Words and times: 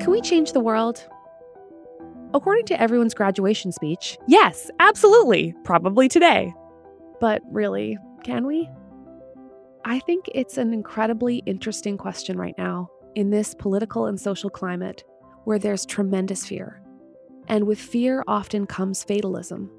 Can 0.00 0.10
we 0.10 0.20
change 0.20 0.52
the 0.52 0.60
world? 0.60 1.06
According 2.32 2.66
to 2.66 2.80
everyone's 2.80 3.14
graduation 3.14 3.72
speech, 3.72 4.16
yes, 4.28 4.70
absolutely, 4.78 5.54
probably 5.64 6.08
today. 6.08 6.54
But 7.20 7.42
really, 7.50 7.98
can 8.24 8.46
we? 8.46 8.68
I 9.84 9.98
think 10.00 10.26
it's 10.34 10.58
an 10.58 10.72
incredibly 10.72 11.38
interesting 11.46 11.98
question 11.98 12.38
right 12.38 12.54
now 12.56 12.88
in 13.14 13.30
this 13.30 13.54
political 13.54 14.06
and 14.06 14.20
social 14.20 14.50
climate 14.50 15.04
where 15.44 15.58
there's 15.58 15.84
tremendous 15.84 16.46
fear. 16.46 16.80
And 17.48 17.66
with 17.66 17.80
fear 17.80 18.22
often 18.28 18.66
comes 18.66 19.02
fatalism. 19.02 19.70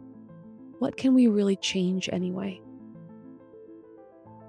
What 0.80 0.98
can 0.98 1.14
we 1.14 1.28
really 1.28 1.56
change 1.56 2.10
anyway? 2.12 2.62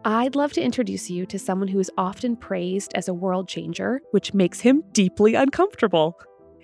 I'd 0.05 0.35
love 0.35 0.53
to 0.55 0.61
introduce 0.61 1.09
you 1.09 1.27
to 1.27 1.39
someone 1.39 1.69
who 1.69 1.79
is 1.79 1.91
often 1.97 2.35
praised 2.35 2.93
as 2.97 3.07
a 3.07 3.15
world 3.15 3.49
changer, 3.49 4.01
which 4.11 4.35
makes 4.35 4.59
him 4.59 4.83
deeply 4.93 5.37
uncomfortable. 5.37 6.19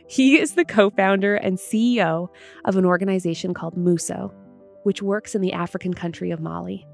He 0.09 0.41
is 0.41 0.55
the 0.55 0.65
co 0.65 0.91
founder 0.91 1.37
and 1.37 1.56
CEO 1.56 2.29
of 2.65 2.77
an 2.77 2.84
organization 2.84 3.55
called 3.55 3.77
MUSO, 3.77 4.34
which 4.82 5.02
works 5.02 5.37
in 5.37 5.41
the 5.41 5.52
African 5.52 5.95
country 5.95 6.32
of 6.32 6.41
Mali. 6.41 6.84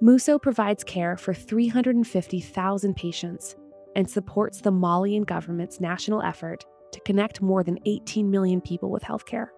MUSO 0.00 0.40
provides 0.40 0.84
care 0.84 1.16
for 1.16 1.34
350,000 1.34 2.94
patients 2.94 3.56
and 3.96 4.08
supports 4.08 4.60
the 4.60 4.70
Malian 4.70 5.24
government's 5.24 5.80
national 5.80 6.22
effort 6.22 6.64
to 6.92 7.00
connect 7.00 7.42
more 7.42 7.64
than 7.64 7.80
18 7.84 8.30
million 8.30 8.60
people 8.60 8.92
with 8.92 9.02
healthcare. 9.02 9.48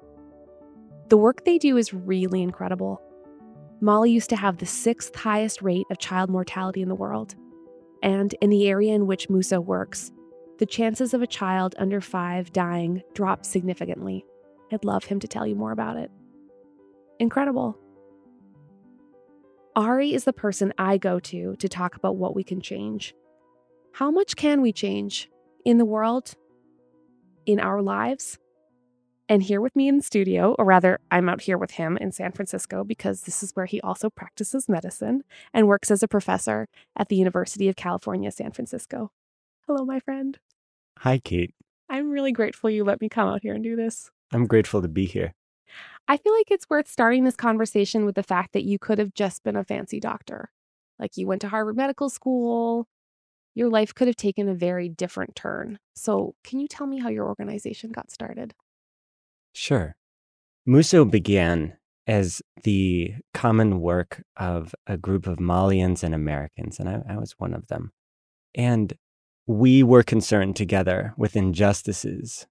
The 1.08 1.19
work 1.19 1.44
they 1.44 1.58
do 1.58 1.77
is 1.77 1.92
really 1.92 2.41
incredible. 2.41 3.02
Mali 3.80 4.11
used 4.11 4.30
to 4.30 4.37
have 4.37 4.59
the 4.59 4.66
sixth 4.66 5.15
highest 5.15 5.62
rate 5.62 5.87
of 5.91 5.98
child 5.98 6.29
mortality 6.29 6.83
in 6.83 6.89
the 6.89 6.95
world. 6.95 7.34
And 8.03 8.34
in 8.41 8.51
the 8.51 8.69
area 8.69 8.95
in 8.95 9.06
which 9.06 9.28
MUSO 9.28 9.64
works, 9.64 10.12
the 10.59 10.67
chances 10.67 11.14
of 11.14 11.22
a 11.22 11.27
child 11.27 11.75
under 11.78 12.00
five 12.00 12.53
dying 12.53 13.03
drop 13.14 13.47
significantly. 13.47 14.25
I'd 14.70 14.84
love 14.84 15.05
him 15.05 15.19
to 15.20 15.28
tell 15.28 15.47
you 15.47 15.55
more 15.55 15.72
about 15.72 15.97
it. 15.97 16.11
Incredible. 17.19 17.78
Ari 19.75 20.15
is 20.15 20.25
the 20.25 20.33
person 20.33 20.75
I 20.77 20.98
go 20.98 21.19
to 21.20 21.56
to 21.56 21.69
talk 21.69 21.97
about 21.97 22.17
what 22.17 22.37
we 22.37 22.44
can 22.44 22.61
change. 22.61 23.15
How 23.92 24.11
much 24.11 24.37
can 24.37 24.61
we 24.61 24.72
change 24.72 25.31
in 25.65 25.78
the 25.78 25.84
world, 25.84 26.34
in 27.47 27.59
our 27.59 27.81
lives? 27.81 28.39
And 29.31 29.45
here 29.45 29.61
with 29.61 29.77
me 29.77 29.86
in 29.86 29.98
the 29.98 30.03
studio, 30.03 30.56
or 30.59 30.64
rather, 30.64 30.98
I'm 31.09 31.28
out 31.28 31.42
here 31.42 31.56
with 31.56 31.70
him 31.70 31.97
in 31.97 32.11
San 32.11 32.33
Francisco 32.33 32.83
because 32.83 33.23
this 33.23 33.45
is 33.45 33.53
where 33.55 33.67
he 33.67 33.81
also 33.81 34.11
practices 34.11 34.69
medicine 34.69 35.22
and 35.55 35.69
works 35.69 35.89
as 35.89 36.03
a 36.03 36.09
professor 36.09 36.67
at 36.97 37.09
the 37.09 37.14
University 37.14 37.69
of 37.69 37.77
California, 37.77 38.33
San 38.33 38.50
Francisco. 38.50 39.12
Hello, 39.69 39.84
my 39.84 40.00
friend. 40.00 40.41
Hi, 40.98 41.20
Kate. 41.20 41.55
I'm 41.89 42.11
really 42.11 42.33
grateful 42.33 42.70
you 42.70 42.83
let 42.83 43.00
me 43.00 43.09
come 43.09 43.28
out 43.28 43.42
here 43.42 43.55
and 43.55 43.62
do 43.62 43.77
this. 43.77 44.11
I'm 44.33 44.48
grateful 44.48 44.83
to 44.83 44.89
be 44.89 45.06
here. 45.06 45.33
I 46.09 46.17
feel 46.17 46.34
like 46.34 46.50
it's 46.50 46.69
worth 46.69 46.89
starting 46.89 47.22
this 47.22 47.37
conversation 47.37 48.05
with 48.05 48.17
the 48.17 48.25
fact 48.25 48.53
that 48.55 48.65
you 48.65 48.81
could 48.81 48.98
have 48.98 49.15
just 49.15 49.44
been 49.44 49.55
a 49.55 49.62
fancy 49.62 50.00
doctor. 50.00 50.50
Like 50.98 51.17
you 51.17 51.28
went 51.28 51.42
to 51.42 51.48
Harvard 51.50 51.77
Medical 51.77 52.11
School. 52.11 52.89
Your 53.55 53.69
life 53.69 53.94
could 53.94 54.09
have 54.09 54.17
taken 54.17 54.48
a 54.48 54.55
very 54.55 54.89
different 54.89 55.37
turn. 55.37 55.78
So, 55.94 56.34
can 56.42 56.59
you 56.59 56.67
tell 56.67 56.89
me 56.89 56.98
how 56.98 57.11
your 57.11 57.28
organization 57.28 57.92
got 57.92 58.11
started? 58.11 58.55
Sure. 59.53 59.97
MUSO 60.69 61.11
began 61.11 61.77
as 62.06 62.43
the 62.65 63.15
common 63.34 63.81
work 63.81 64.23
of 64.37 64.75
a 64.87 64.97
group 64.97 65.27
of 65.27 65.39
Malians 65.39 66.03
and 66.03 66.15
Americans, 66.15 66.79
and 66.79 66.89
I, 66.89 67.03
I 67.09 67.17
was 67.19 67.34
one 67.39 67.55
of 67.55 67.69
them. 67.69 67.93
And 68.55 68.95
we 69.47 69.83
were 69.83 70.03
concerned 70.03 70.56
together 70.56 71.15
with 71.17 71.37
injustices 71.37 72.47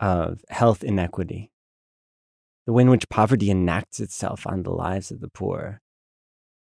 of 0.00 0.44
health 0.48 0.84
inequity, 0.84 1.50
the 2.66 2.72
way 2.72 2.82
in 2.82 2.90
which 2.90 3.08
poverty 3.08 3.50
enacts 3.50 4.00
itself 4.00 4.46
on 4.46 4.62
the 4.62 4.70
lives 4.70 5.10
of 5.10 5.20
the 5.20 5.28
poor. 5.28 5.80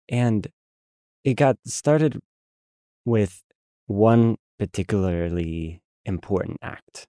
And 0.09 0.49
it 1.25 1.35
got 1.35 1.57
started 1.67 2.21
with 3.05 3.43
one 3.87 4.37
particularly 4.59 5.83
important 6.05 6.59
act. 6.63 7.07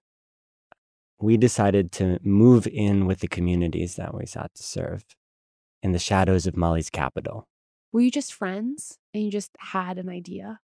We 1.20 1.36
decided 1.36 1.92
to 1.92 2.18
move 2.22 2.66
in 2.66 3.06
with 3.06 3.20
the 3.20 3.28
communities 3.28 3.96
that 3.96 4.14
we 4.14 4.26
sought 4.26 4.54
to 4.54 4.62
serve 4.62 5.04
in 5.82 5.92
the 5.92 5.98
shadows 5.98 6.46
of 6.46 6.56
Mali's 6.56 6.90
capital. 6.90 7.46
Were 7.92 8.00
you 8.00 8.10
just 8.10 8.32
friends 8.32 8.98
and 9.12 9.24
you 9.24 9.30
just 9.30 9.50
had 9.58 9.98
an 9.98 10.08
idea? 10.08 10.60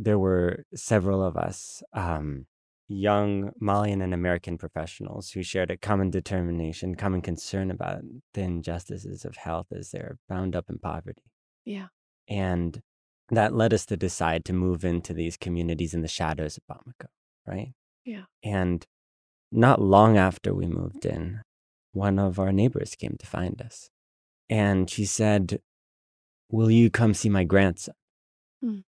there 0.00 0.18
were 0.18 0.64
several 0.74 1.22
of 1.22 1.36
us, 1.36 1.82
um, 1.92 2.46
young 2.88 3.52
Malian 3.60 4.00
and 4.00 4.14
American 4.14 4.56
professionals 4.56 5.30
who 5.30 5.42
shared 5.42 5.70
a 5.70 5.76
common 5.76 6.10
determination, 6.10 6.94
common 6.94 7.20
concern 7.20 7.70
about 7.70 8.00
the 8.32 8.40
injustices 8.40 9.24
of 9.26 9.36
health 9.36 9.66
as 9.70 9.90
they're 9.90 10.18
bound 10.28 10.56
up 10.56 10.70
in 10.70 10.78
poverty. 10.78 11.22
Yeah. 11.66 11.88
And 12.26 12.80
that 13.28 13.54
led 13.54 13.74
us 13.74 13.84
to 13.86 13.96
decide 13.96 14.44
to 14.46 14.52
move 14.54 14.84
into 14.84 15.12
these 15.12 15.36
communities 15.36 15.92
in 15.92 16.00
the 16.00 16.08
shadows 16.08 16.56
of 16.56 16.64
Bamako, 16.64 17.08
right? 17.46 17.74
Yeah. 18.04 18.24
And 18.42 18.84
not 19.52 19.80
long 19.80 20.16
after 20.16 20.54
we 20.54 20.66
moved 20.66 21.04
in, 21.04 21.42
one 21.92 22.18
of 22.18 22.38
our 22.38 22.52
neighbors 22.52 22.94
came 22.94 23.16
to 23.18 23.26
find 23.26 23.60
us. 23.60 23.90
And 24.48 24.88
she 24.88 25.04
said, 25.04 25.60
Will 26.50 26.70
you 26.70 26.90
come 26.90 27.14
see 27.14 27.28
my 27.28 27.44
grandson? 27.44 27.94
Hmm 28.62 28.80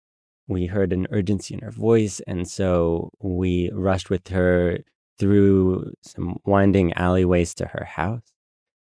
we 0.52 0.66
heard 0.66 0.92
an 0.92 1.08
urgency 1.12 1.54
in 1.54 1.62
her 1.62 1.72
voice. 1.72 2.20
And 2.28 2.48
so 2.48 3.12
we 3.22 3.72
rushed 3.74 4.10
with 4.10 4.28
her 4.28 4.80
through 5.18 5.94
some 6.02 6.38
winding 6.46 6.94
alleyways 6.94 7.54
to 7.56 7.68
her 7.68 7.86
house. 7.86 8.34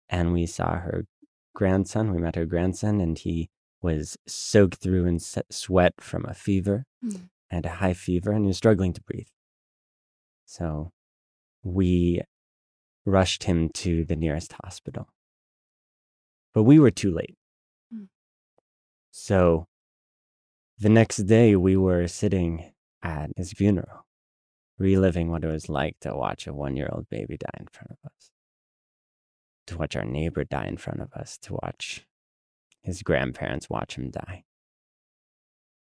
And 0.08 0.32
we 0.32 0.46
saw 0.46 0.76
her 0.78 1.04
grandson. 1.54 2.12
We 2.12 2.20
met 2.20 2.36
her 2.36 2.46
grandson, 2.46 3.00
and 3.00 3.18
he 3.18 3.50
was 3.82 4.16
soaked 4.26 4.76
through 4.76 5.04
in 5.04 5.18
sweat 5.20 5.94
from 6.00 6.24
a 6.26 6.34
fever 6.34 6.84
mm. 7.04 7.28
and 7.50 7.66
a 7.66 7.76
high 7.76 7.92
fever, 7.92 8.32
and 8.32 8.44
he 8.44 8.48
was 8.48 8.56
struggling 8.56 8.94
to 8.94 9.02
breathe. 9.02 9.28
So 10.46 10.92
we 11.74 12.20
rushed 13.04 13.44
him 13.44 13.70
to 13.74 14.04
the 14.04 14.16
nearest 14.16 14.54
hospital. 14.64 15.08
But 16.54 16.64
we 16.64 16.78
were 16.78 16.90
too 16.90 17.12
late. 17.12 17.36
Mm. 17.94 18.08
So 19.10 19.66
the 20.78 20.88
next 20.88 21.18
day, 21.18 21.56
we 21.56 21.76
were 21.76 22.06
sitting 22.06 22.72
at 23.02 23.30
his 23.36 23.52
funeral, 23.52 24.06
reliving 24.78 25.30
what 25.30 25.44
it 25.44 25.48
was 25.48 25.68
like 25.68 25.96
to 26.00 26.14
watch 26.14 26.46
a 26.46 26.54
one 26.54 26.76
year 26.76 26.88
old 26.92 27.08
baby 27.08 27.36
die 27.36 27.58
in 27.60 27.66
front 27.72 27.90
of 27.90 27.98
us, 28.04 28.30
to 29.66 29.76
watch 29.76 29.96
our 29.96 30.04
neighbor 30.04 30.44
die 30.44 30.66
in 30.66 30.76
front 30.76 31.00
of 31.00 31.12
us, 31.14 31.38
to 31.42 31.54
watch 31.54 32.06
his 32.82 33.02
grandparents 33.02 33.68
watch 33.68 33.96
him 33.96 34.10
die. 34.10 34.44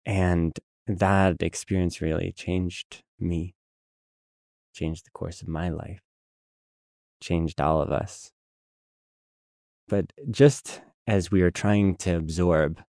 And 0.07 0.59
that 0.87 1.43
experience 1.43 2.03
really 2.03 2.33
changed 2.33 3.03
me, 3.19 3.55
changed 4.75 5.07
the 5.07 5.11
course 5.11 5.41
of 5.41 5.49
my 5.49 5.69
life, 5.71 6.03
changed 7.21 7.61
all 7.61 7.81
of 7.81 7.91
us. 7.91 8.33
But 9.89 10.13
just 10.31 10.83
as 11.07 11.31
we 11.31 11.43
were 11.43 11.51
trying 11.51 11.97
to 11.97 12.17
absorb 12.17 12.83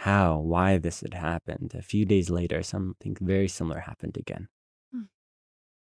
how, 0.00 0.38
why 0.38 0.78
this 0.78 1.00
had 1.02 1.12
happened. 1.12 1.74
A 1.74 1.82
few 1.82 2.06
days 2.06 2.30
later, 2.30 2.62
something 2.62 3.16
very 3.20 3.48
similar 3.48 3.80
happened 3.80 4.16
again. 4.16 4.48
Hmm. 4.92 5.02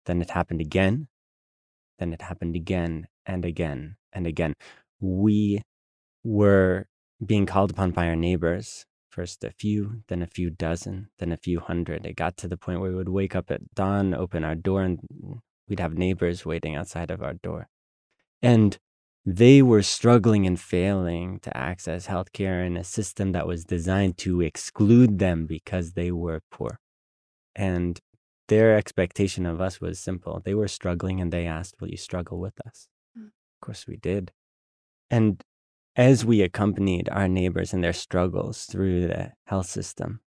Then 0.05 0.21
it 0.21 0.29
happened 0.29 0.61
again. 0.61 1.09
Then 1.99 2.13
it 2.13 2.21
happened 2.21 2.55
again 2.55 3.07
and 3.25 3.43
again 3.43 3.97
and 4.13 4.25
again. 4.25 4.53
We 5.01 5.61
were 6.23 6.87
being 7.25 7.45
called 7.45 7.71
upon 7.71 7.91
by 7.91 8.07
our 8.07 8.15
neighbors, 8.15 8.85
first 9.17 9.43
a 9.43 9.49
few, 9.49 10.03
then 10.09 10.21
a 10.21 10.27
few 10.27 10.51
dozen, 10.51 11.09
then 11.17 11.31
a 11.31 11.43
few 11.47 11.59
hundred. 11.59 12.05
It 12.05 12.15
got 12.15 12.37
to 12.37 12.47
the 12.47 12.55
point 12.55 12.79
where 12.79 12.91
we 12.91 12.97
would 12.97 13.09
wake 13.09 13.35
up 13.35 13.49
at 13.49 13.73
dawn, 13.73 14.13
open 14.13 14.43
our 14.43 14.53
door, 14.53 14.83
and 14.83 14.99
we'd 15.67 15.79
have 15.79 15.97
neighbors 15.97 16.45
waiting 16.45 16.75
outside 16.75 17.09
of 17.09 17.23
our 17.23 17.33
door. 17.33 17.67
And 18.43 18.77
they 19.25 19.63
were 19.63 19.81
struggling 19.81 20.45
and 20.45 20.59
failing 20.59 21.39
to 21.39 21.57
access 21.57 22.05
healthcare 22.05 22.63
in 22.63 22.77
a 22.77 22.83
system 22.83 23.31
that 23.31 23.47
was 23.47 23.65
designed 23.65 24.17
to 24.19 24.41
exclude 24.41 25.17
them 25.17 25.47
because 25.47 25.93
they 25.93 26.11
were 26.11 26.41
poor. 26.51 26.79
And 27.55 27.99
their 28.49 28.77
expectation 28.77 29.47
of 29.47 29.59
us 29.59 29.81
was 29.81 29.99
simple. 29.99 30.43
They 30.45 30.53
were 30.53 30.67
struggling 30.67 31.19
and 31.19 31.33
they 31.33 31.47
asked, 31.47 31.81
Will 31.81 31.89
you 31.89 31.97
struggle 31.97 32.39
with 32.39 32.53
us? 32.67 32.87
Mm. 33.17 33.31
Of 33.55 33.59
course, 33.65 33.87
we 33.87 33.97
did. 33.97 34.31
And 35.09 35.43
as 35.97 36.23
we 36.23 36.41
accompanied 36.41 37.09
our 37.09 37.27
neighbors 37.27 37.73
in 37.73 37.81
their 37.81 37.91
struggles 37.91 38.65
through 38.65 39.07
the 39.07 39.33
health 39.47 39.65
system, 39.65 40.21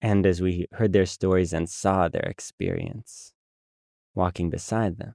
and 0.00 0.24
as 0.24 0.40
we 0.40 0.66
heard 0.72 0.92
their 0.92 1.06
stories 1.06 1.52
and 1.52 1.68
saw 1.68 2.08
their 2.08 2.22
experience 2.22 3.32
walking 4.14 4.50
beside 4.50 4.98
them, 4.98 5.14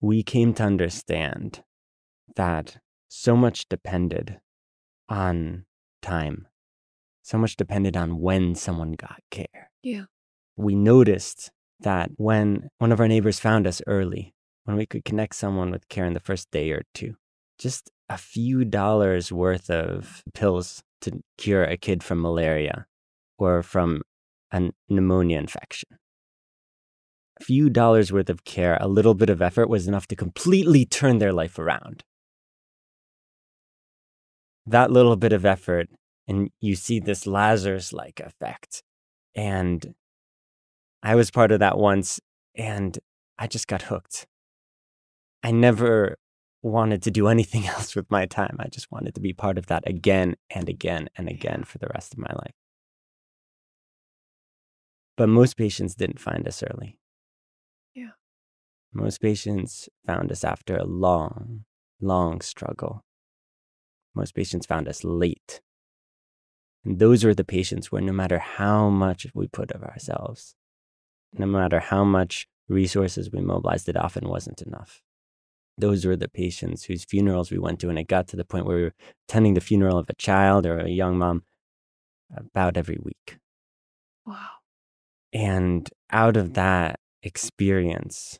we 0.00 0.24
came 0.24 0.52
to 0.54 0.64
understand 0.64 1.62
that 2.34 2.78
so 3.08 3.36
much 3.36 3.68
depended 3.68 4.40
on 5.08 5.64
time 6.02 6.48
so 7.30 7.38
much 7.38 7.56
depended 7.56 7.96
on 7.96 8.18
when 8.18 8.56
someone 8.56 8.92
got 8.92 9.20
care. 9.30 9.70
Yeah. 9.82 10.04
We 10.56 10.74
noticed 10.74 11.52
that 11.78 12.10
when 12.16 12.70
one 12.78 12.90
of 12.90 12.98
our 12.98 13.06
neighbors 13.06 13.38
found 13.38 13.68
us 13.68 13.80
early, 13.86 14.34
when 14.64 14.76
we 14.76 14.84
could 14.84 15.04
connect 15.04 15.36
someone 15.36 15.70
with 15.70 15.88
care 15.88 16.06
in 16.06 16.14
the 16.14 16.20
first 16.20 16.50
day 16.50 16.72
or 16.72 16.82
two, 16.92 17.14
just 17.56 17.90
a 18.10 18.18
few 18.18 18.64
dollars 18.64 19.30
worth 19.30 19.70
of 19.70 20.22
pills 20.34 20.82
to 21.00 21.22
cure 21.38 21.62
a 21.64 21.76
kid 21.76 22.02
from 22.02 22.20
malaria 22.20 22.86
or 23.38 23.62
from 23.62 24.02
a 24.52 24.70
pneumonia 24.88 25.38
infection. 25.38 25.88
A 27.40 27.44
few 27.44 27.70
dollars 27.70 28.12
worth 28.12 28.28
of 28.28 28.44
care, 28.44 28.76
a 28.80 28.88
little 28.88 29.14
bit 29.14 29.30
of 29.30 29.40
effort 29.40 29.68
was 29.68 29.86
enough 29.86 30.08
to 30.08 30.16
completely 30.16 30.84
turn 30.84 31.18
their 31.18 31.32
life 31.32 31.58
around. 31.58 32.02
That 34.66 34.90
little 34.90 35.16
bit 35.16 35.32
of 35.32 35.46
effort, 35.46 35.88
and 36.26 36.50
you 36.60 36.74
see 36.74 36.98
this 36.98 37.26
Lazarus 37.26 37.92
like 37.92 38.20
effect. 38.20 38.82
And 39.36 39.94
I 41.02 41.14
was 41.14 41.30
part 41.30 41.52
of 41.52 41.60
that 41.60 41.78
once, 41.78 42.20
and 42.56 42.98
I 43.38 43.46
just 43.46 43.68
got 43.68 43.82
hooked. 43.82 44.26
I 45.42 45.52
never 45.52 46.16
wanted 46.62 47.02
to 47.02 47.10
do 47.10 47.28
anything 47.28 47.66
else 47.74 47.94
with 47.96 48.10
my 48.10 48.26
time. 48.26 48.56
I 48.58 48.68
just 48.68 48.90
wanted 48.90 49.14
to 49.14 49.20
be 49.20 49.32
part 49.32 49.58
of 49.58 49.66
that 49.66 49.86
again 49.86 50.36
and 50.50 50.68
again 50.68 51.08
and 51.16 51.28
again 51.28 51.64
for 51.64 51.78
the 51.78 51.88
rest 51.92 52.12
of 52.12 52.18
my 52.18 52.32
life. 52.32 52.54
But 55.16 55.28
most 55.28 55.56
patients 55.56 55.94
didn't 55.94 56.20
find 56.20 56.46
us 56.48 56.62
early. 56.62 56.98
Yeah. 57.94 58.12
Most 58.92 59.20
patients 59.20 59.88
found 60.06 60.32
us 60.32 60.44
after 60.44 60.76
a 60.76 60.84
long, 60.84 61.64
long 62.00 62.40
struggle. 62.40 63.04
Most 64.14 64.34
patients 64.34 64.66
found 64.66 64.88
us 64.88 65.04
late. 65.04 65.60
And 66.84 66.98
those 66.98 67.22
were 67.24 67.34
the 67.34 67.44
patients 67.44 67.92
where 67.92 68.00
no 68.00 68.12
matter 68.12 68.38
how 68.38 68.88
much 68.88 69.26
we 69.34 69.46
put 69.46 69.70
of 69.72 69.82
ourselves, 69.82 70.54
no 71.34 71.46
matter 71.46 71.80
how 71.80 72.04
much 72.04 72.48
resources 72.68 73.30
we 73.30 73.40
mobilized, 73.40 73.88
it 73.88 73.96
often 73.96 74.28
wasn't 74.28 74.62
enough. 74.62 75.02
Those 75.78 76.04
were 76.04 76.16
the 76.16 76.28
patients 76.28 76.84
whose 76.84 77.04
funerals 77.04 77.50
we 77.50 77.58
went 77.58 77.80
to, 77.80 77.88
and 77.88 77.98
it 77.98 78.08
got 78.08 78.28
to 78.28 78.36
the 78.36 78.44
point 78.44 78.66
where 78.66 78.76
we 78.76 78.82
were 78.84 78.94
attending 79.28 79.54
the 79.54 79.60
funeral 79.60 79.98
of 79.98 80.10
a 80.10 80.14
child 80.14 80.66
or 80.66 80.78
a 80.78 80.88
young 80.88 81.18
mom 81.18 81.44
about 82.36 82.76
every 82.76 82.98
week. 83.02 83.38
Wow. 84.26 84.48
And 85.32 85.88
out 86.10 86.36
of 86.36 86.54
that 86.54 87.00
experience, 87.22 88.38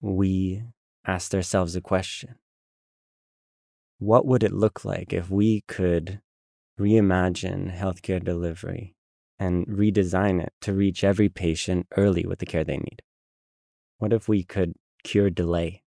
we 0.00 0.62
asked 1.06 1.34
ourselves 1.34 1.76
a 1.76 1.80
question 1.80 2.36
What 3.98 4.26
would 4.26 4.42
it 4.42 4.52
look 4.52 4.84
like 4.84 5.12
if 5.12 5.30
we 5.30 5.62
could 5.68 6.20
reimagine 6.78 7.76
healthcare 7.76 8.22
delivery 8.22 8.96
and 9.38 9.66
redesign 9.66 10.42
it 10.42 10.52
to 10.62 10.72
reach 10.72 11.04
every 11.04 11.28
patient 11.28 11.86
early 11.96 12.24
with 12.26 12.38
the 12.38 12.46
care 12.46 12.64
they 12.64 12.78
need? 12.78 13.02
What 13.98 14.12
if 14.12 14.28
we 14.28 14.42
could 14.42 14.74
cure 15.04 15.30
delay? 15.30 15.83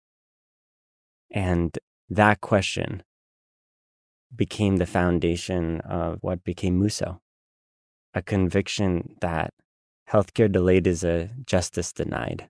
And 1.30 1.76
that 2.08 2.40
question 2.40 3.02
became 4.34 4.76
the 4.76 4.86
foundation 4.86 5.80
of 5.80 6.18
what 6.20 6.44
became 6.44 6.78
Muso, 6.78 7.20
a 8.14 8.22
conviction 8.22 9.16
that 9.20 9.52
healthcare 10.10 10.50
delayed 10.50 10.86
is 10.86 11.04
a 11.04 11.30
justice 11.44 11.92
denied. 11.92 12.48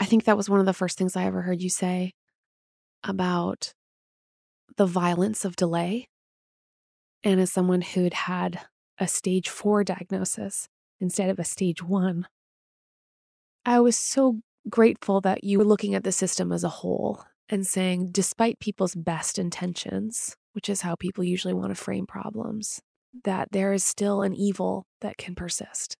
I 0.00 0.04
think 0.04 0.24
that 0.24 0.36
was 0.36 0.50
one 0.50 0.60
of 0.60 0.66
the 0.66 0.72
first 0.72 0.98
things 0.98 1.16
I 1.16 1.24
ever 1.24 1.42
heard 1.42 1.62
you 1.62 1.70
say 1.70 2.12
about 3.02 3.72
the 4.76 4.86
violence 4.86 5.44
of 5.44 5.56
delay. 5.56 6.08
And 7.22 7.40
as 7.40 7.52
someone 7.52 7.80
who'd 7.80 8.14
had 8.14 8.60
a 8.98 9.08
stage 9.08 9.48
four 9.48 9.84
diagnosis 9.84 10.68
instead 11.00 11.30
of 11.30 11.38
a 11.38 11.44
stage 11.44 11.82
one, 11.82 12.26
I 13.64 13.80
was 13.80 13.96
so 13.96 14.40
grateful 14.68 15.20
that 15.22 15.44
you 15.44 15.58
were 15.58 15.64
looking 15.64 15.94
at 15.94 16.04
the 16.04 16.12
system 16.12 16.52
as 16.52 16.64
a 16.64 16.68
whole 16.68 17.24
and 17.48 17.66
saying, 17.66 18.10
despite 18.10 18.58
people's 18.58 18.94
best 18.94 19.38
intentions, 19.38 20.36
which 20.52 20.68
is 20.68 20.80
how 20.80 20.94
people 20.94 21.24
usually 21.24 21.54
want 21.54 21.70
to 21.70 21.74
frame 21.74 22.06
problems, 22.06 22.80
that 23.24 23.48
there 23.52 23.72
is 23.72 23.84
still 23.84 24.22
an 24.22 24.34
evil 24.34 24.86
that 25.00 25.16
can 25.16 25.34
persist 25.34 25.96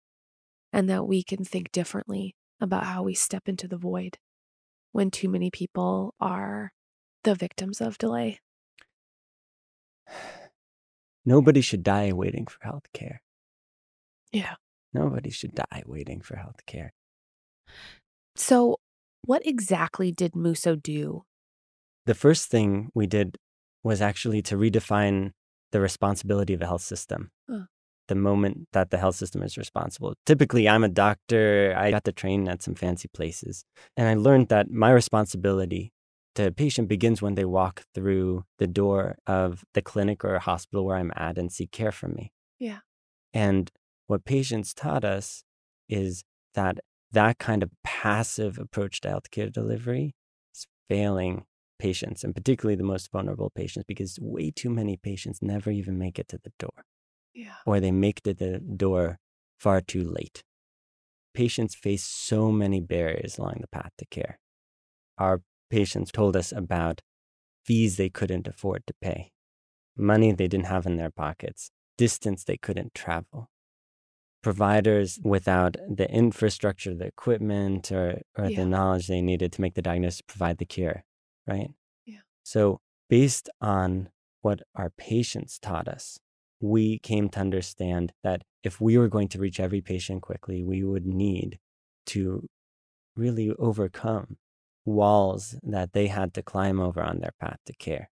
and 0.72 0.88
that 0.90 1.06
we 1.06 1.22
can 1.22 1.44
think 1.44 1.70
differently 1.70 2.34
about 2.60 2.84
how 2.84 3.02
we 3.02 3.14
step 3.14 3.48
into 3.48 3.68
the 3.68 3.76
void 3.76 4.18
when 4.92 5.10
too 5.10 5.28
many 5.28 5.50
people 5.50 6.14
are 6.20 6.72
the 7.22 7.34
victims 7.34 7.80
of 7.80 7.98
delay. 7.98 8.38
Nobody 11.24 11.60
should 11.60 11.82
die 11.82 12.12
waiting 12.12 12.46
for 12.46 12.58
health 12.62 12.86
care. 12.92 13.22
Yeah. 14.32 14.54
Nobody 14.92 15.30
should 15.30 15.54
die 15.54 15.82
waiting 15.86 16.20
for 16.20 16.36
health 16.36 16.66
care. 16.66 16.92
So, 18.36 18.76
what 19.24 19.46
exactly 19.46 20.12
did 20.12 20.36
Muso 20.36 20.76
do? 20.76 21.22
The 22.06 22.14
first 22.14 22.50
thing 22.50 22.90
we 22.94 23.06
did 23.06 23.36
was 23.82 24.00
actually 24.00 24.42
to 24.42 24.56
redefine 24.56 25.32
the 25.72 25.80
responsibility 25.80 26.54
of 26.54 26.62
a 26.62 26.66
health 26.66 26.82
system. 26.82 27.30
Huh. 27.48 27.64
The 28.08 28.14
moment 28.14 28.68
that 28.72 28.90
the 28.90 28.98
health 28.98 29.16
system 29.16 29.42
is 29.42 29.56
responsible. 29.56 30.14
Typically, 30.26 30.68
I'm 30.68 30.84
a 30.84 30.88
doctor. 30.88 31.74
I 31.76 31.90
got 31.90 32.04
to 32.04 32.12
train 32.12 32.48
at 32.48 32.62
some 32.62 32.74
fancy 32.74 33.08
places. 33.08 33.64
And 33.96 34.06
I 34.08 34.14
learned 34.14 34.48
that 34.48 34.70
my 34.70 34.90
responsibility 34.90 35.92
to 36.34 36.48
a 36.48 36.52
patient 36.52 36.88
begins 36.88 37.22
when 37.22 37.34
they 37.34 37.44
walk 37.44 37.82
through 37.94 38.44
the 38.58 38.66
door 38.66 39.16
of 39.26 39.64
the 39.72 39.80
clinic 39.80 40.24
or 40.24 40.38
hospital 40.38 40.84
where 40.84 40.96
I'm 40.96 41.12
at 41.16 41.38
and 41.38 41.50
seek 41.50 41.70
care 41.70 41.92
from 41.92 42.14
me. 42.14 42.32
Yeah. 42.58 42.80
And 43.32 43.70
what 44.06 44.24
patients 44.24 44.74
taught 44.74 45.04
us 45.04 45.44
is 45.88 46.24
that 46.54 46.78
that 47.12 47.38
kind 47.38 47.62
of 47.62 47.70
passive 47.82 48.58
approach 48.58 49.00
to 49.02 49.08
healthcare 49.08 49.50
delivery 49.50 50.14
is 50.54 50.66
failing 50.88 51.44
patients 51.84 52.24
and 52.24 52.34
particularly 52.34 52.76
the 52.76 52.92
most 52.94 53.12
vulnerable 53.12 53.50
patients 53.50 53.84
because 53.86 54.18
way 54.18 54.50
too 54.50 54.70
many 54.70 54.96
patients 54.96 55.42
never 55.42 55.70
even 55.70 55.98
make 55.98 56.18
it 56.18 56.28
to 56.28 56.38
the 56.42 56.52
door. 56.58 56.86
Yeah. 57.34 57.56
Or 57.66 57.78
they 57.78 57.92
make 57.92 58.20
it 58.20 58.24
to 58.24 58.34
the 58.34 58.58
door 58.58 59.18
far 59.58 59.82
too 59.82 60.02
late. 60.02 60.42
Patients 61.34 61.74
face 61.74 62.02
so 62.02 62.50
many 62.50 62.80
barriers 62.80 63.36
along 63.36 63.58
the 63.60 63.68
path 63.68 63.92
to 63.98 64.06
care. 64.06 64.38
Our 65.18 65.42
patients 65.68 66.10
told 66.10 66.36
us 66.36 66.52
about 66.52 67.02
fees 67.66 67.96
they 67.98 68.08
couldn't 68.08 68.48
afford 68.48 68.86
to 68.86 68.94
pay, 69.02 69.32
money 69.94 70.32
they 70.32 70.48
didn't 70.48 70.72
have 70.74 70.86
in 70.86 70.96
their 70.96 71.10
pockets, 71.10 71.70
distance 71.98 72.44
they 72.44 72.56
couldn't 72.56 72.94
travel, 72.94 73.50
providers 74.42 75.18
without 75.22 75.76
the 75.86 76.10
infrastructure, 76.10 76.94
the 76.94 77.06
equipment, 77.06 77.92
or, 77.92 78.22
or 78.38 78.46
yeah. 78.46 78.60
the 78.60 78.66
knowledge 78.66 79.06
they 79.06 79.20
needed 79.20 79.52
to 79.52 79.60
make 79.60 79.74
the 79.74 79.82
diagnosis, 79.82 80.22
provide 80.22 80.58
the 80.58 80.64
cure, 80.64 81.04
right? 81.46 81.70
Yeah. 82.06 82.20
So, 82.42 82.80
based 83.08 83.48
on 83.60 84.08
what 84.42 84.62
our 84.74 84.90
patients 84.90 85.58
taught 85.58 85.88
us, 85.88 86.18
we 86.60 86.98
came 86.98 87.28
to 87.30 87.40
understand 87.40 88.12
that 88.22 88.42
if 88.62 88.80
we 88.80 88.96
were 88.96 89.08
going 89.08 89.28
to 89.28 89.38
reach 89.38 89.60
every 89.60 89.80
patient 89.80 90.22
quickly, 90.22 90.62
we 90.62 90.82
would 90.82 91.06
need 91.06 91.58
to 92.06 92.46
really 93.16 93.52
overcome 93.58 94.36
walls 94.84 95.54
that 95.62 95.92
they 95.92 96.08
had 96.08 96.34
to 96.34 96.42
climb 96.42 96.80
over 96.80 97.02
on 97.02 97.20
their 97.20 97.32
path 97.40 97.58
to 97.66 97.72
care. 97.74 98.10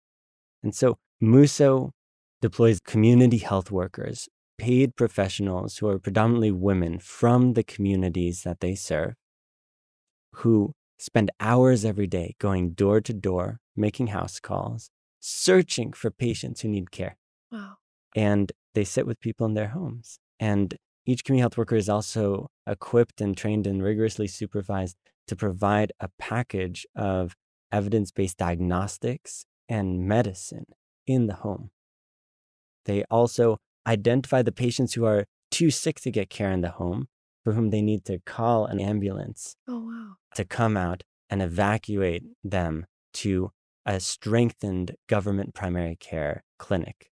And 0.63 0.73
so 0.75 0.97
Muso 1.21 1.91
deploys 2.41 2.79
community 2.79 3.37
health 3.37 3.71
workers, 3.71 4.27
paid 4.57 4.95
professionals 4.95 5.77
who 5.77 5.87
are 5.87 5.99
predominantly 5.99 6.51
women 6.51 6.99
from 6.99 7.53
the 7.53 7.63
communities 7.63 8.43
that 8.43 8.59
they 8.59 8.75
serve, 8.75 9.13
who 10.33 10.73
spend 10.97 11.31
hours 11.39 11.85
every 11.85 12.07
day 12.07 12.35
going 12.39 12.71
door 12.71 13.01
to 13.01 13.13
door, 13.13 13.59
making 13.75 14.07
house 14.07 14.39
calls, 14.39 14.89
searching 15.19 15.93
for 15.93 16.11
patients 16.11 16.61
who 16.61 16.69
need 16.69 16.91
care. 16.91 17.17
Wow. 17.51 17.77
And 18.15 18.51
they 18.73 18.83
sit 18.83 19.05
with 19.05 19.19
people 19.19 19.45
in 19.45 19.53
their 19.53 19.69
homes. 19.69 20.19
And 20.39 20.75
each 21.05 21.23
community 21.23 21.41
health 21.41 21.57
worker 21.57 21.75
is 21.75 21.89
also 21.89 22.49
equipped 22.67 23.21
and 23.21 23.35
trained 23.37 23.65
and 23.65 23.81
rigorously 23.81 24.27
supervised 24.27 24.97
to 25.27 25.35
provide 25.35 25.91
a 25.99 26.09
package 26.19 26.85
of 26.95 27.35
evidence 27.71 28.11
based 28.11 28.37
diagnostics 28.37 29.45
and 29.69 30.07
medicine 30.07 30.65
in 31.05 31.27
the 31.27 31.35
home. 31.35 31.69
They 32.85 33.03
also 33.09 33.57
identify 33.85 34.41
the 34.41 34.51
patients 34.51 34.93
who 34.93 35.05
are 35.05 35.25
too 35.51 35.69
sick 35.71 35.99
to 36.01 36.11
get 36.11 36.29
care 36.29 36.51
in 36.51 36.61
the 36.61 36.71
home, 36.71 37.07
for 37.47 37.53
whom 37.53 37.69
they 37.69 37.81
need 37.81 38.03
to 38.03 38.19
call 38.25 38.65
an 38.65 38.77
ambulance 38.77 39.55
oh, 39.69 39.79
wow. 39.79 40.15
to 40.35 40.43
come 40.43 40.75
out 40.75 41.03
and 41.29 41.41
evacuate 41.41 42.21
them 42.43 42.85
to 43.13 43.51
a 43.85 44.01
strengthened 44.01 44.93
government 45.07 45.53
primary 45.53 45.95
care 45.95 46.43
clinic. 46.59 47.09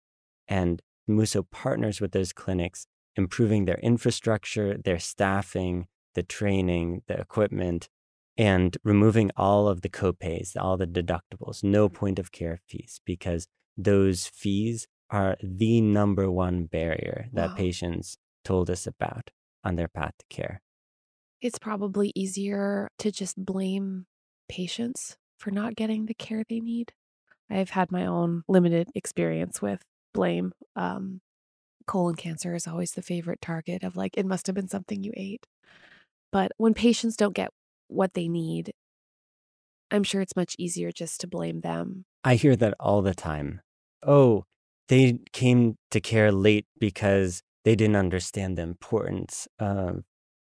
And 0.47 0.81
Muso 1.05 1.43
partners 1.43 1.99
with 1.99 2.13
those 2.13 2.31
clinics, 2.31 2.87
improving 3.17 3.65
their 3.65 3.79
infrastructure, 3.79 4.77
their 4.77 4.99
staffing, 4.99 5.87
the 6.15 6.23
training, 6.23 7.01
the 7.09 7.19
equipment, 7.19 7.89
and 8.37 8.77
removing 8.85 9.31
all 9.35 9.67
of 9.67 9.81
the 9.81 9.89
copays, 9.89 10.55
all 10.57 10.77
the 10.77 10.87
deductibles, 10.87 11.61
no 11.61 11.89
point 11.89 12.19
of 12.19 12.31
care 12.31 12.61
fees, 12.69 13.01
because 13.05 13.47
those 13.75 14.27
fees 14.27 14.87
are 15.09 15.35
the 15.43 15.81
number 15.81 16.31
one 16.31 16.67
barrier 16.67 17.27
that 17.33 17.49
Wow. 17.49 17.55
patients 17.57 18.17
told 18.45 18.69
us 18.69 18.87
about 18.87 19.31
on 19.63 19.75
their 19.75 19.87
path 19.87 20.13
to 20.19 20.25
care. 20.29 20.61
It's 21.41 21.59
probably 21.59 22.11
easier 22.15 22.89
to 22.99 23.11
just 23.11 23.43
blame 23.43 24.05
patients 24.47 25.17
for 25.39 25.51
not 25.51 25.75
getting 25.75 26.05
the 26.05 26.13
care 26.13 26.43
they 26.47 26.59
need. 26.59 26.93
I've 27.49 27.71
had 27.71 27.91
my 27.91 28.05
own 28.05 28.43
limited 28.47 28.89
experience 28.95 29.61
with 29.61 29.81
blame. 30.13 30.53
Um, 30.75 31.21
colon 31.87 32.15
cancer 32.15 32.55
is 32.55 32.67
always 32.67 32.91
the 32.91 33.01
favorite 33.01 33.41
target 33.41 33.83
of 33.83 33.95
like, 33.95 34.17
it 34.17 34.25
must 34.25 34.47
have 34.47 34.55
been 34.55 34.67
something 34.67 35.03
you 35.03 35.11
ate. 35.17 35.45
But 36.31 36.51
when 36.57 36.73
patients 36.73 37.17
don't 37.17 37.35
get 37.35 37.49
what 37.87 38.13
they 38.13 38.27
need, 38.27 38.71
I'm 39.89 40.03
sure 40.03 40.21
it's 40.21 40.35
much 40.35 40.55
easier 40.57 40.91
just 40.91 41.19
to 41.21 41.27
blame 41.27 41.61
them. 41.61 42.05
I 42.23 42.35
hear 42.35 42.55
that 42.55 42.75
all 42.79 43.01
the 43.01 43.15
time. 43.15 43.61
Oh, 44.03 44.45
they 44.87 45.19
came 45.33 45.75
to 45.89 45.99
care 45.99 46.31
late 46.31 46.65
because 46.79 47.41
they 47.63 47.75
didn't 47.75 47.95
understand 47.95 48.57
the 48.57 48.63
importance 48.63 49.47
of 49.59 50.03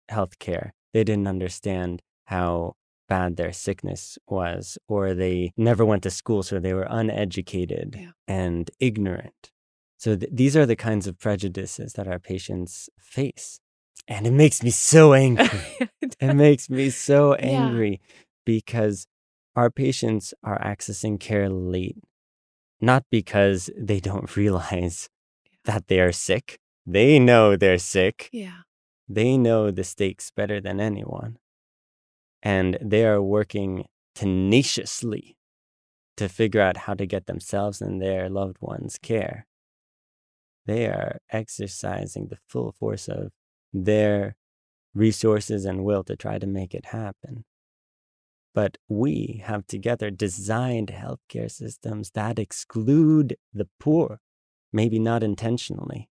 healthcare. 0.09 0.71
They 0.93 1.03
didn't 1.03 1.27
understand 1.27 2.01
how 2.25 2.73
bad 3.07 3.37
their 3.37 3.51
sickness 3.53 4.17
was, 4.27 4.77
or 4.87 5.13
they 5.13 5.51
never 5.57 5.83
went 5.85 6.03
to 6.03 6.11
school, 6.11 6.43
so 6.43 6.59
they 6.59 6.73
were 6.73 6.87
uneducated 6.89 7.95
Yeah. 7.99 8.11
and 8.27 8.69
ignorant. 8.79 9.51
So 9.97 10.15
th- 10.15 10.31
these 10.33 10.55
are 10.55 10.65
the 10.65 10.75
kinds 10.75 11.07
of 11.07 11.17
prejudices 11.19 11.93
that 11.93 12.07
our 12.07 12.19
patients 12.19 12.89
face. 12.99 13.59
And 14.07 14.25
it 14.27 14.31
makes 14.31 14.63
me 14.63 14.69
so 14.69 15.13
angry. 15.13 15.49
it 16.19 16.33
makes 16.35 16.69
me 16.69 16.89
so 16.91 17.35
Yeah. 17.35 17.45
angry 17.65 17.99
because 18.45 19.07
our 19.55 19.69
patients 19.71 20.33
are 20.43 20.59
accessing 20.59 21.19
care 21.19 21.49
late, 21.49 21.97
not 22.79 23.03
because 23.09 23.69
they 23.77 23.99
don't 23.99 24.35
realize 24.41 25.09
that 25.65 25.87
they 25.87 25.99
are 25.99 26.11
sick. 26.13 26.59
They 26.91 27.19
know 27.19 27.55
they're 27.55 27.77
sick. 27.77 28.29
yeah. 28.31 28.61
They 29.07 29.37
know 29.37 29.71
the 29.71 29.83
stakes 29.83 30.31
better 30.31 30.59
than 30.59 30.79
anyone. 30.79 31.37
And 32.41 32.77
they 32.81 33.05
are 33.05 33.21
working 33.21 33.85
tenaciously 34.15 35.37
to 36.17 36.27
figure 36.27 36.61
out 36.61 36.77
how 36.77 36.95
to 36.95 37.05
get 37.05 37.27
themselves 37.27 37.81
and 37.81 38.01
their 38.01 38.29
loved 38.29 38.57
ones 38.59 38.97
care. 39.01 39.45
They 40.65 40.87
are 40.87 41.19
exercising 41.29 42.27
the 42.27 42.37
full 42.47 42.71
force 42.79 43.07
of 43.07 43.31
their 43.71 44.35
resources 44.93 45.65
and 45.65 45.83
will 45.83 46.03
to 46.05 46.15
try 46.15 46.39
to 46.39 46.47
make 46.47 46.73
it 46.73 46.87
happen. 46.87 47.45
But 48.55 48.77
we 48.87 49.43
have 49.45 49.67
together 49.67 50.09
designed 50.09 50.87
healthcare 50.87 51.51
systems 51.51 52.11
that 52.15 52.39
exclude 52.39 53.37
the 53.53 53.67
poor, 53.79 54.19
maybe 54.73 54.97
not 54.97 55.23
intentionally. 55.23 56.08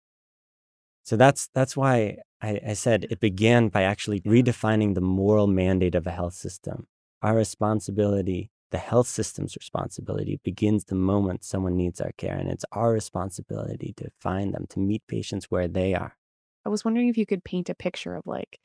So 1.08 1.16
that's 1.16 1.48
that's 1.54 1.78
why 1.78 2.18
I, 2.42 2.60
I 2.68 2.74
said 2.74 3.08
it 3.10 3.22
began 3.22 3.70
by 3.70 3.84
actually 3.84 4.20
redefining 4.22 4.94
the 4.94 5.00
moral 5.00 5.48
mandate 5.48 5.96
of 5.96 6.06
a 6.06 6.12
health 6.12 6.34
system. 6.34 6.86
Our 7.22 7.34
responsibility, 7.34 8.52
the 8.72 8.78
health 8.78 9.08
system's 9.08 9.56
responsibility, 9.56 10.42
begins 10.44 10.84
the 10.84 10.96
moment 10.96 11.46
someone 11.46 11.78
needs 11.78 12.02
our 12.02 12.12
care, 12.18 12.36
and 12.36 12.50
it's 12.50 12.66
our 12.74 12.92
responsibility 12.92 13.94
to 13.96 14.10
find 14.20 14.54
them, 14.54 14.66
to 14.72 14.82
meet 14.82 15.02
patients 15.08 15.46
where 15.46 15.70
they 15.70 15.94
are. 15.94 16.18
I 16.66 16.70
was 16.70 16.84
wondering 16.84 17.08
if 17.08 17.18
you 17.18 17.26
could 17.26 17.46
paint 17.46 17.70
a 17.70 17.74
picture 17.74 18.14
of 18.14 18.28
like 18.28 18.60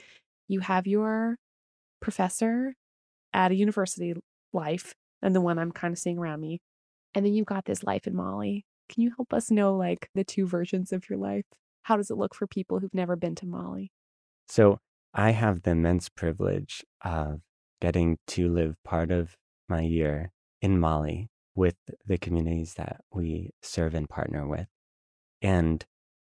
you 0.49 0.59
have 0.59 0.89
your 0.89 1.37
professor 2.01 2.75
at 3.33 3.53
a 3.53 3.55
university 3.55 4.15
life 4.53 4.95
and 5.23 5.33
the 5.33 5.41
one 5.41 5.61
I'm 5.61 5.71
kind 5.71 5.93
of 5.93 5.99
seeing 5.99 6.19
around 6.19 6.41
me. 6.41 6.61
And 7.15 7.25
then 7.25 7.35
you've 7.35 7.47
got 7.47 7.67
this 7.67 7.85
life 7.85 8.09
in 8.09 8.17
Mali. 8.17 8.65
Can 8.89 9.05
you 9.05 9.13
help 9.17 9.33
us 9.33 9.49
know 9.49 9.77
like 9.77 10.09
the 10.17 10.25
two 10.25 10.49
versions 10.49 10.93
of 10.93 11.09
your 11.09 11.21
life? 11.21 11.45
How 11.83 11.97
does 11.97 12.11
it 12.11 12.17
look 12.17 12.35
for 12.35 12.47
people 12.47 12.79
who've 12.79 12.95
never 12.95 13.17
been 13.17 13.35
to 13.37 13.47
Mali? 13.47 13.93
So 14.49 14.79
I 15.15 15.31
have 15.31 15.63
the 15.63 15.73
immense 15.73 16.09
privilege 16.09 16.85
of 17.05 17.41
getting 17.81 18.19
to 18.29 18.49
live 18.49 18.77
part 18.85 19.11
of 19.11 19.37
my 19.69 19.81
year 19.81 20.31
in 20.61 20.79
Mali 20.79 21.29
with 21.55 21.77
the 22.07 22.19
communities 22.19 22.75
that 22.75 23.01
we 23.13 23.51
serve 23.63 23.95
and 23.95 24.09
partner 24.09 24.47
with, 24.47 24.69
and 25.43 25.85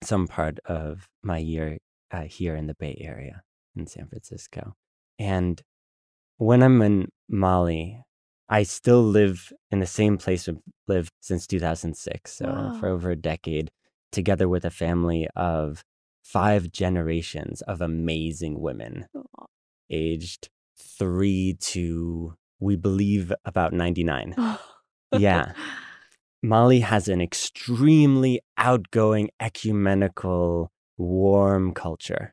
some 0.03 0.27
part 0.27 0.59
of 0.65 1.09
my 1.23 1.39
year 1.39 1.79
uh, 2.11 2.23
here 2.23 2.57
in 2.57 2.67
the 2.67 2.75
Bay 2.75 2.97
Area 3.01 3.43
in 3.77 3.87
San 3.87 4.07
Francisco. 4.07 4.75
And 5.19 5.61
when 6.39 6.63
I'm 6.63 6.81
in 6.81 7.09
Mali, 7.29 8.03
I 8.49 8.63
still 8.63 9.03
live 9.03 9.53
in 9.71 9.81
the 9.81 9.87
same 9.87 10.17
place 10.17 10.49
I've 10.49 10.59
lived 10.89 11.13
since 11.21 11.47
2006, 11.47 12.33
so 12.33 12.77
for 12.81 12.89
over 12.89 13.11
a 13.11 13.17
decade, 13.17 13.71
together 14.11 14.49
with 14.49 14.65
a 14.65 14.71
family 14.71 15.29
of 15.37 15.85
five 16.23 16.71
generations 16.71 17.63
of 17.63 17.81
amazing 17.81 18.61
women, 18.61 19.07
Aw. 19.15 19.45
aged 19.89 20.49
three 20.79 21.57
to, 21.61 22.35
we 22.59 22.77
believe, 22.77 23.33
about 23.45 23.73
99. 23.73 24.35
Yeah. 25.19 25.55
Mali 26.41 26.79
has 26.81 27.09
an 27.09 27.21
extremely 27.21 28.41
outgoing, 28.57 29.31
ecumenical, 29.41 30.71
warm 30.97 31.75
culture. 31.75 32.33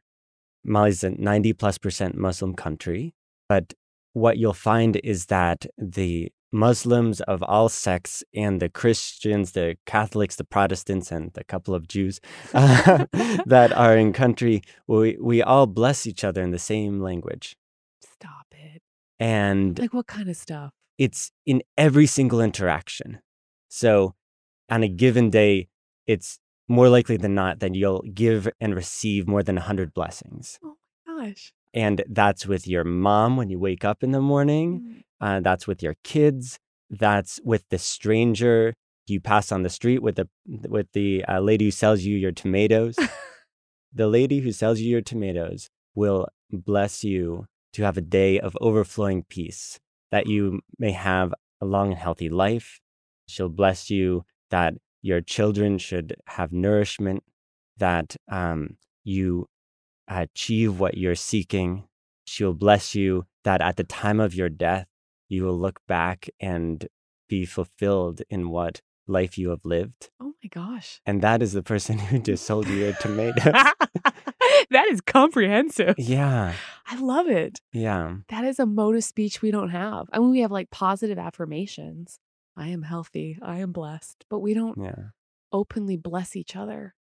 Mali's 0.63 1.03
a 1.03 1.09
90 1.09 1.53
plus 1.53 1.79
percent 1.79 2.15
Muslim 2.15 2.53
country, 2.53 3.15
but 3.49 3.73
what 4.13 4.37
you'll 4.37 4.53
find 4.53 4.97
is 5.03 5.25
that 5.25 5.65
the 5.77 6.31
Muslims 6.51 7.19
of 7.21 7.43
all 7.43 7.69
sects 7.69 8.23
and 8.33 8.61
the 8.61 8.69
Christians, 8.69 9.51
the 9.51 9.77
Catholics, 9.85 10.35
the 10.35 10.43
Protestants, 10.43 11.11
and 11.11 11.31
the 11.33 11.43
couple 11.43 11.75
of 11.75 11.87
Jews 11.87 12.19
uh, 12.53 13.05
that 13.45 13.73
are 13.73 13.97
in 13.97 14.13
country, 14.13 14.61
we, 14.87 15.17
we 15.21 15.41
all 15.41 15.67
bless 15.67 16.07
each 16.07 16.23
other 16.23 16.41
in 16.41 16.51
the 16.51 16.59
same 16.59 17.01
language. 17.01 17.57
Stop 18.01 18.47
it. 18.51 18.81
And 19.19 19.77
Like 19.77 19.93
what 19.93 20.07
kind 20.07 20.29
of 20.29 20.37
stuff? 20.37 20.71
it's 20.97 21.31
in 21.45 21.61
every 21.77 22.07
single 22.07 22.41
interaction. 22.41 23.19
So 23.69 24.15
on 24.69 24.83
a 24.83 24.87
given 24.87 25.29
day, 25.29 25.67
it's 26.07 26.39
more 26.67 26.89
likely 26.89 27.17
than 27.17 27.35
not 27.35 27.59
that 27.59 27.75
you'll 27.75 28.03
give 28.13 28.47
and 28.59 28.73
receive 28.75 29.27
more 29.27 29.43
than 29.43 29.55
100 29.55 29.93
blessings. 29.93 30.59
Oh 30.63 30.75
my 31.05 31.29
gosh. 31.29 31.53
And 31.73 32.03
that's 32.09 32.47
with 32.47 32.67
your 32.67 32.83
mom 32.83 33.37
when 33.37 33.49
you 33.49 33.59
wake 33.59 33.85
up 33.85 34.01
in 34.03 34.11
the 34.11 34.21
morning. 34.21 34.81
Mm. 34.81 35.03
Uh, 35.19 35.39
that's 35.39 35.67
with 35.67 35.81
your 35.81 35.95
kids. 36.03 36.59
That's 36.89 37.39
with 37.43 37.63
the 37.69 37.77
stranger 37.77 38.73
you 39.09 39.21
pass 39.21 39.51
on 39.51 39.63
the 39.63 39.69
street 39.69 40.01
with 40.01 40.15
the 40.15 40.27
with 40.45 40.91
the 40.93 41.23
uh, 41.25 41.39
lady 41.39 41.65
who 41.65 41.71
sells 41.71 42.01
you 42.01 42.15
your 42.17 42.31
tomatoes. 42.31 42.95
the 43.93 44.07
lady 44.07 44.39
who 44.39 44.51
sells 44.51 44.79
you 44.79 44.89
your 44.89 45.01
tomatoes 45.01 45.69
will 45.95 46.27
bless 46.51 47.03
you 47.03 47.45
to 47.73 47.83
have 47.83 47.97
a 47.97 48.01
day 48.01 48.39
of 48.39 48.57
overflowing 48.61 49.23
peace, 49.23 49.79
that 50.11 50.27
you 50.27 50.61
may 50.77 50.91
have 50.91 51.33
a 51.61 51.65
long 51.65 51.91
and 51.91 51.99
healthy 51.99 52.29
life. 52.29 52.79
She'll 53.27 53.49
bless 53.49 53.89
you 53.89 54.25
that 54.49 54.75
your 55.01 55.21
children 55.21 55.77
should 55.77 56.15
have 56.27 56.51
nourishment, 56.51 57.23
that 57.77 58.15
um, 58.31 58.77
you 59.03 59.47
achieve 60.07 60.79
what 60.79 60.97
you're 60.97 61.15
seeking. 61.15 61.87
She'll 62.25 62.53
bless 62.53 62.95
you 62.95 63.25
that 63.43 63.61
at 63.61 63.77
the 63.77 63.83
time 63.83 64.19
of 64.19 64.35
your 64.35 64.49
death, 64.49 64.87
you 65.29 65.43
will 65.43 65.57
look 65.57 65.79
back 65.87 66.29
and 66.39 66.87
be 67.29 67.45
fulfilled 67.45 68.21
in 68.29 68.49
what 68.49 68.81
life 69.07 69.37
you 69.37 69.49
have 69.49 69.63
lived. 69.65 70.09
Oh 70.19 70.33
my 70.43 70.47
gosh. 70.49 71.01
And 71.05 71.21
that 71.21 71.41
is 71.41 71.53
the 71.53 71.63
person 71.63 71.97
who 72.07 72.19
just 72.19 72.45
sold 72.45 72.67
you 72.67 72.75
your 72.75 72.93
tomatoes. 72.93 73.43
that 74.71 74.87
is 74.89 75.01
comprehensive. 75.01 75.95
yeah, 75.97 76.53
I 76.85 76.99
love 76.99 77.27
it. 77.27 77.59
yeah. 77.73 78.15
That 78.29 78.45
is 78.45 78.59
a 78.59 78.65
mode 78.65 78.95
of 78.95 79.03
speech 79.03 79.41
we 79.41 79.51
don't 79.51 79.69
have. 79.69 80.07
I 80.11 80.19
mean, 80.19 80.31
we 80.31 80.39
have 80.41 80.51
like 80.51 80.69
positive 80.71 81.17
affirmations. 81.17 82.19
I 82.55 82.69
am 82.69 82.83
healthy. 82.83 83.37
I 83.41 83.59
am 83.59 83.71
blessed. 83.71 84.25
But 84.29 84.39
we 84.39 84.53
don't 84.53 84.77
Yeah. 84.81 85.09
openly 85.51 85.95
bless 85.97 86.35
each 86.35 86.55
other. 86.55 86.95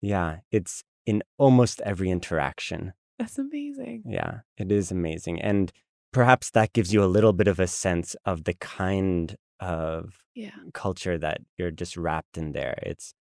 Yeah. 0.00 0.38
It's 0.50 0.84
in 1.06 1.22
almost 1.38 1.80
every 1.82 2.10
interaction. 2.10 2.92
That's 3.18 3.38
amazing. 3.38 4.04
Yeah. 4.06 4.40
It 4.56 4.70
is 4.70 4.90
amazing. 4.90 5.40
And 5.40 5.72
perhaps 6.12 6.50
that 6.50 6.72
gives 6.72 6.92
you 6.92 7.02
a 7.04 7.06
little 7.16 7.32
bit 7.32 7.48
of 7.48 7.60
a 7.60 7.66
sense 7.66 8.16
of 8.24 8.44
the 8.44 8.54
kind 8.54 9.36
of 9.60 10.18
Yeah. 10.34 10.56
culture 10.74 11.18
that 11.18 11.38
you're 11.58 11.70
just 11.70 11.96
wrapped 11.96 12.36
in 12.38 12.52
there. 12.52 12.78
It's 12.82 13.14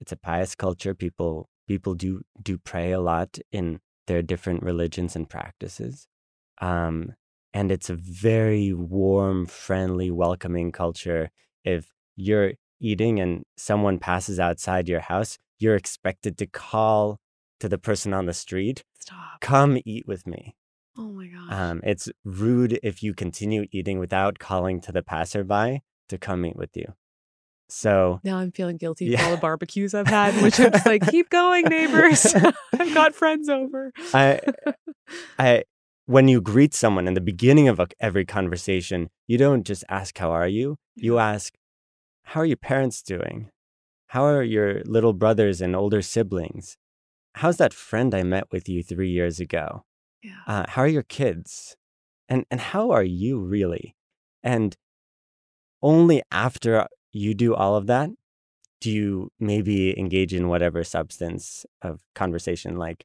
it's 0.00 0.12
a 0.12 0.16
pious 0.16 0.54
culture. 0.54 0.94
People 0.94 1.48
people 1.66 1.94
do 1.94 2.22
do 2.42 2.58
pray 2.58 2.92
a 2.92 3.00
lot 3.00 3.38
in 3.52 3.80
their 4.06 4.22
different 4.22 4.62
religions 4.62 5.16
and 5.16 5.28
practices. 5.28 6.06
Um, 6.60 7.14
and 7.54 7.72
it's 7.72 7.90
a 7.90 7.96
very 7.96 8.72
warm, 8.74 9.46
friendly, 9.46 10.10
welcoming 10.10 10.70
culture. 10.72 11.30
If 11.64 11.88
you're 12.16 12.52
eating 12.80 13.18
and 13.20 13.44
someone 13.56 13.98
passes 13.98 14.38
outside 14.38 14.88
your 14.88 15.00
house, 15.00 15.38
you're 15.58 15.76
expected 15.76 16.36
to 16.38 16.46
call 16.46 17.18
to 17.60 17.68
the 17.68 17.78
person 17.78 18.12
on 18.12 18.26
the 18.26 18.34
street, 18.34 18.84
Stop. 19.00 19.40
come 19.40 19.78
eat 19.86 20.06
with 20.06 20.26
me. 20.26 20.54
Oh 20.98 21.08
my 21.08 21.26
gosh. 21.26 21.52
Um, 21.52 21.80
it's 21.84 22.08
rude 22.24 22.78
if 22.82 23.02
you 23.02 23.14
continue 23.14 23.66
eating 23.70 23.98
without 23.98 24.38
calling 24.38 24.80
to 24.82 24.92
the 24.92 25.02
passerby 25.02 25.82
to 26.08 26.18
come 26.18 26.46
eat 26.46 26.56
with 26.56 26.76
you. 26.76 26.94
So 27.68 28.20
now 28.22 28.38
I'm 28.38 28.52
feeling 28.52 28.76
guilty 28.76 29.06
yeah. 29.06 29.18
for 29.18 29.24
all 29.24 29.30
the 29.32 29.36
barbecues 29.38 29.94
I've 29.94 30.06
had, 30.06 30.34
which 30.42 30.58
I'm 30.60 30.72
just 30.72 30.86
like, 30.86 31.06
keep 31.10 31.30
going, 31.30 31.64
neighbors. 31.64 32.34
I've 32.78 32.94
got 32.94 33.14
friends 33.14 33.48
over. 33.48 33.92
I, 34.14 34.40
I, 35.38 35.64
when 36.06 36.28
you 36.28 36.40
greet 36.40 36.74
someone 36.74 37.08
in 37.08 37.14
the 37.14 37.20
beginning 37.20 37.68
of 37.68 37.80
a, 37.80 37.88
every 37.98 38.24
conversation, 38.24 39.10
you 39.26 39.38
don't 39.38 39.66
just 39.66 39.84
ask, 39.88 40.16
How 40.16 40.30
are 40.30 40.48
you? 40.48 40.76
You 40.94 41.18
ask, 41.18 41.54
How 42.22 42.40
are 42.40 42.46
your 42.46 42.56
parents 42.56 43.02
doing? 43.02 43.50
How 44.08 44.24
are 44.24 44.42
your 44.42 44.82
little 44.84 45.12
brothers 45.12 45.60
and 45.60 45.74
older 45.74 46.00
siblings? 46.00 46.76
How's 47.34 47.56
that 47.56 47.74
friend 47.74 48.14
I 48.14 48.22
met 48.22 48.44
with 48.52 48.68
you 48.68 48.82
three 48.82 49.10
years 49.10 49.40
ago? 49.40 49.84
Yeah. 50.26 50.42
Uh, 50.46 50.64
how 50.68 50.82
are 50.82 50.88
your 50.88 51.02
kids? 51.04 51.76
And, 52.28 52.44
and 52.50 52.60
how 52.60 52.90
are 52.90 53.04
you 53.04 53.38
really? 53.38 53.94
And 54.42 54.76
only 55.82 56.22
after 56.32 56.86
you 57.12 57.34
do 57.34 57.54
all 57.54 57.76
of 57.76 57.86
that 57.86 58.10
do 58.80 58.90
you 58.90 59.30
maybe 59.40 59.98
engage 59.98 60.34
in 60.34 60.48
whatever 60.48 60.84
substance 60.84 61.64
of 61.82 62.00
conversation 62.14 62.76
like 62.76 63.04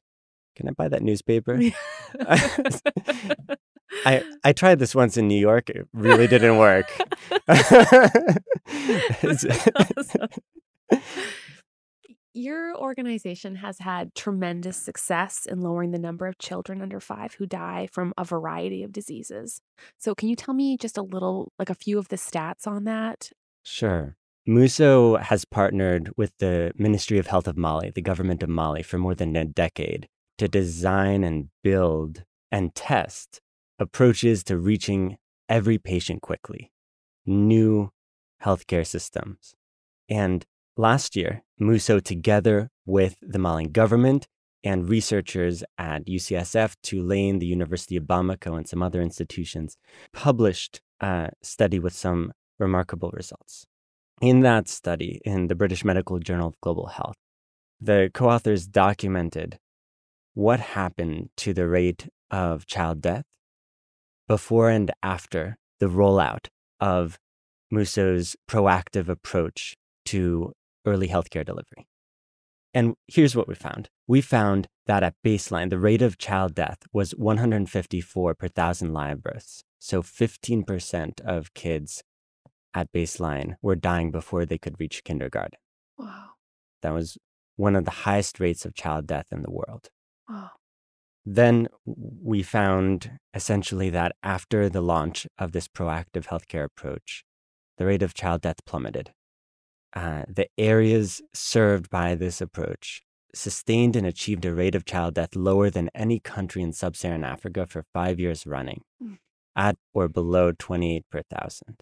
can 0.56 0.68
i 0.68 0.72
buy 0.72 0.88
that 0.88 1.02
newspaper 1.02 1.60
i 4.04 4.22
i 4.44 4.52
tried 4.52 4.78
this 4.78 4.94
once 4.94 5.16
in 5.16 5.26
new 5.28 5.38
york 5.38 5.70
it 5.70 5.86
really 5.92 6.26
didn't 6.26 6.58
work 6.58 6.90
your 12.34 12.76
organization 12.76 13.56
has 13.56 13.78
had 13.78 14.14
tremendous 14.14 14.76
success 14.76 15.46
in 15.46 15.60
lowering 15.60 15.90
the 15.90 15.98
number 15.98 16.26
of 16.26 16.38
children 16.38 16.80
under 16.80 17.00
five 17.00 17.34
who 17.34 17.46
die 17.46 17.88
from 17.92 18.12
a 18.16 18.24
variety 18.24 18.82
of 18.82 18.92
diseases. 18.92 19.60
So, 19.98 20.14
can 20.14 20.28
you 20.28 20.36
tell 20.36 20.54
me 20.54 20.76
just 20.76 20.98
a 20.98 21.02
little, 21.02 21.52
like 21.58 21.70
a 21.70 21.74
few 21.74 21.98
of 21.98 22.08
the 22.08 22.16
stats 22.16 22.66
on 22.66 22.84
that? 22.84 23.30
Sure. 23.62 24.16
Muso 24.44 25.16
has 25.18 25.44
partnered 25.44 26.10
with 26.16 26.32
the 26.38 26.72
Ministry 26.76 27.18
of 27.18 27.28
Health 27.28 27.46
of 27.46 27.56
Mali, 27.56 27.90
the 27.90 28.02
government 28.02 28.42
of 28.42 28.48
Mali, 28.48 28.82
for 28.82 28.98
more 28.98 29.14
than 29.14 29.36
a 29.36 29.44
decade 29.44 30.08
to 30.38 30.48
design 30.48 31.22
and 31.22 31.48
build 31.62 32.24
and 32.50 32.74
test 32.74 33.40
approaches 33.78 34.42
to 34.44 34.58
reaching 34.58 35.16
every 35.48 35.78
patient 35.78 36.22
quickly, 36.22 36.72
new 37.24 37.90
healthcare 38.42 38.86
systems. 38.86 39.54
And 40.08 40.44
last 40.76 41.16
year, 41.16 41.42
Muso, 41.58 42.00
together 42.00 42.70
with 42.86 43.16
the 43.22 43.38
Malian 43.38 43.72
government 43.72 44.26
and 44.64 44.88
researchers 44.88 45.64
at 45.78 46.06
UCSF, 46.06 46.76
Tulane, 46.82 47.38
the 47.38 47.46
University 47.46 47.96
of 47.96 48.04
Bamako, 48.04 48.56
and 48.56 48.68
some 48.68 48.82
other 48.82 49.00
institutions, 49.00 49.76
published 50.12 50.80
a 51.00 51.30
study 51.42 51.78
with 51.78 51.92
some 51.92 52.32
remarkable 52.58 53.10
results. 53.12 53.66
In 54.20 54.40
that 54.40 54.68
study, 54.68 55.20
in 55.24 55.48
the 55.48 55.56
British 55.56 55.84
Medical 55.84 56.18
Journal 56.20 56.48
of 56.48 56.60
Global 56.60 56.86
Health, 56.86 57.16
the 57.80 58.10
co 58.14 58.30
authors 58.30 58.66
documented 58.66 59.58
what 60.34 60.60
happened 60.60 61.30
to 61.38 61.52
the 61.52 61.66
rate 61.66 62.08
of 62.30 62.66
child 62.66 63.00
death 63.00 63.24
before 64.28 64.70
and 64.70 64.92
after 65.02 65.56
the 65.80 65.86
rollout 65.86 66.46
of 66.80 67.18
Muso's 67.70 68.36
proactive 68.48 69.08
approach 69.08 69.74
to 70.06 70.52
early 70.84 71.08
healthcare 71.08 71.44
delivery. 71.44 71.86
And 72.74 72.94
here's 73.06 73.36
what 73.36 73.48
we 73.48 73.54
found 73.54 73.88
we 74.06 74.20
found 74.20 74.68
that 74.86 75.02
at 75.02 75.14
baseline, 75.24 75.70
the 75.70 75.78
rate 75.78 76.02
of 76.02 76.18
child 76.18 76.54
death 76.54 76.78
was 76.92 77.12
154 77.12 78.34
per 78.34 78.48
thousand 78.48 78.92
live 78.92 79.22
births. 79.22 79.62
So 79.78 80.02
15% 80.02 81.20
of 81.20 81.54
kids 81.54 82.02
at 82.74 82.92
baseline 82.92 83.56
were 83.60 83.76
dying 83.76 84.10
before 84.10 84.46
they 84.46 84.58
could 84.58 84.80
reach 84.80 85.04
kindergarten. 85.04 85.58
Wow. 85.98 86.30
That 86.82 86.94
was 86.94 87.18
one 87.56 87.76
of 87.76 87.84
the 87.84 87.90
highest 87.90 88.40
rates 88.40 88.64
of 88.64 88.74
child 88.74 89.06
death 89.06 89.26
in 89.30 89.42
the 89.42 89.50
world. 89.50 89.90
Wow. 90.28 90.50
Then 91.24 91.68
we 91.84 92.42
found 92.42 93.18
essentially 93.34 93.90
that 93.90 94.16
after 94.22 94.68
the 94.68 94.80
launch 94.80 95.26
of 95.38 95.52
this 95.52 95.68
proactive 95.68 96.26
healthcare 96.26 96.64
approach, 96.64 97.24
the 97.76 97.86
rate 97.86 98.02
of 98.02 98.14
child 98.14 98.40
death 98.40 98.64
plummeted 98.66 99.12
uh, 99.94 100.22
the 100.28 100.48
areas 100.58 101.20
served 101.32 101.90
by 101.90 102.14
this 102.14 102.40
approach 102.40 103.02
sustained 103.34 103.96
and 103.96 104.06
achieved 104.06 104.44
a 104.44 104.54
rate 104.54 104.74
of 104.74 104.84
child 104.84 105.14
death 105.14 105.34
lower 105.34 105.70
than 105.70 105.90
any 105.94 106.20
country 106.20 106.62
in 106.62 106.72
sub 106.72 106.96
Saharan 106.96 107.24
Africa 107.24 107.66
for 107.66 107.84
five 107.92 108.20
years 108.20 108.46
running, 108.46 108.82
mm. 109.02 109.18
at 109.56 109.76
or 109.94 110.08
below 110.08 110.52
28 110.52 111.04
per 111.10 111.22
thousand. 111.22 111.80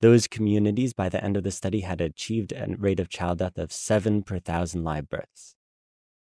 Those 0.00 0.28
communities, 0.28 0.92
by 0.92 1.08
the 1.08 1.22
end 1.22 1.36
of 1.36 1.42
the 1.42 1.50
study, 1.50 1.80
had 1.80 2.00
achieved 2.00 2.52
a 2.52 2.68
rate 2.78 3.00
of 3.00 3.08
child 3.08 3.38
death 3.38 3.58
of 3.58 3.72
seven 3.72 4.22
per 4.22 4.38
thousand 4.38 4.84
live 4.84 5.08
births. 5.08 5.56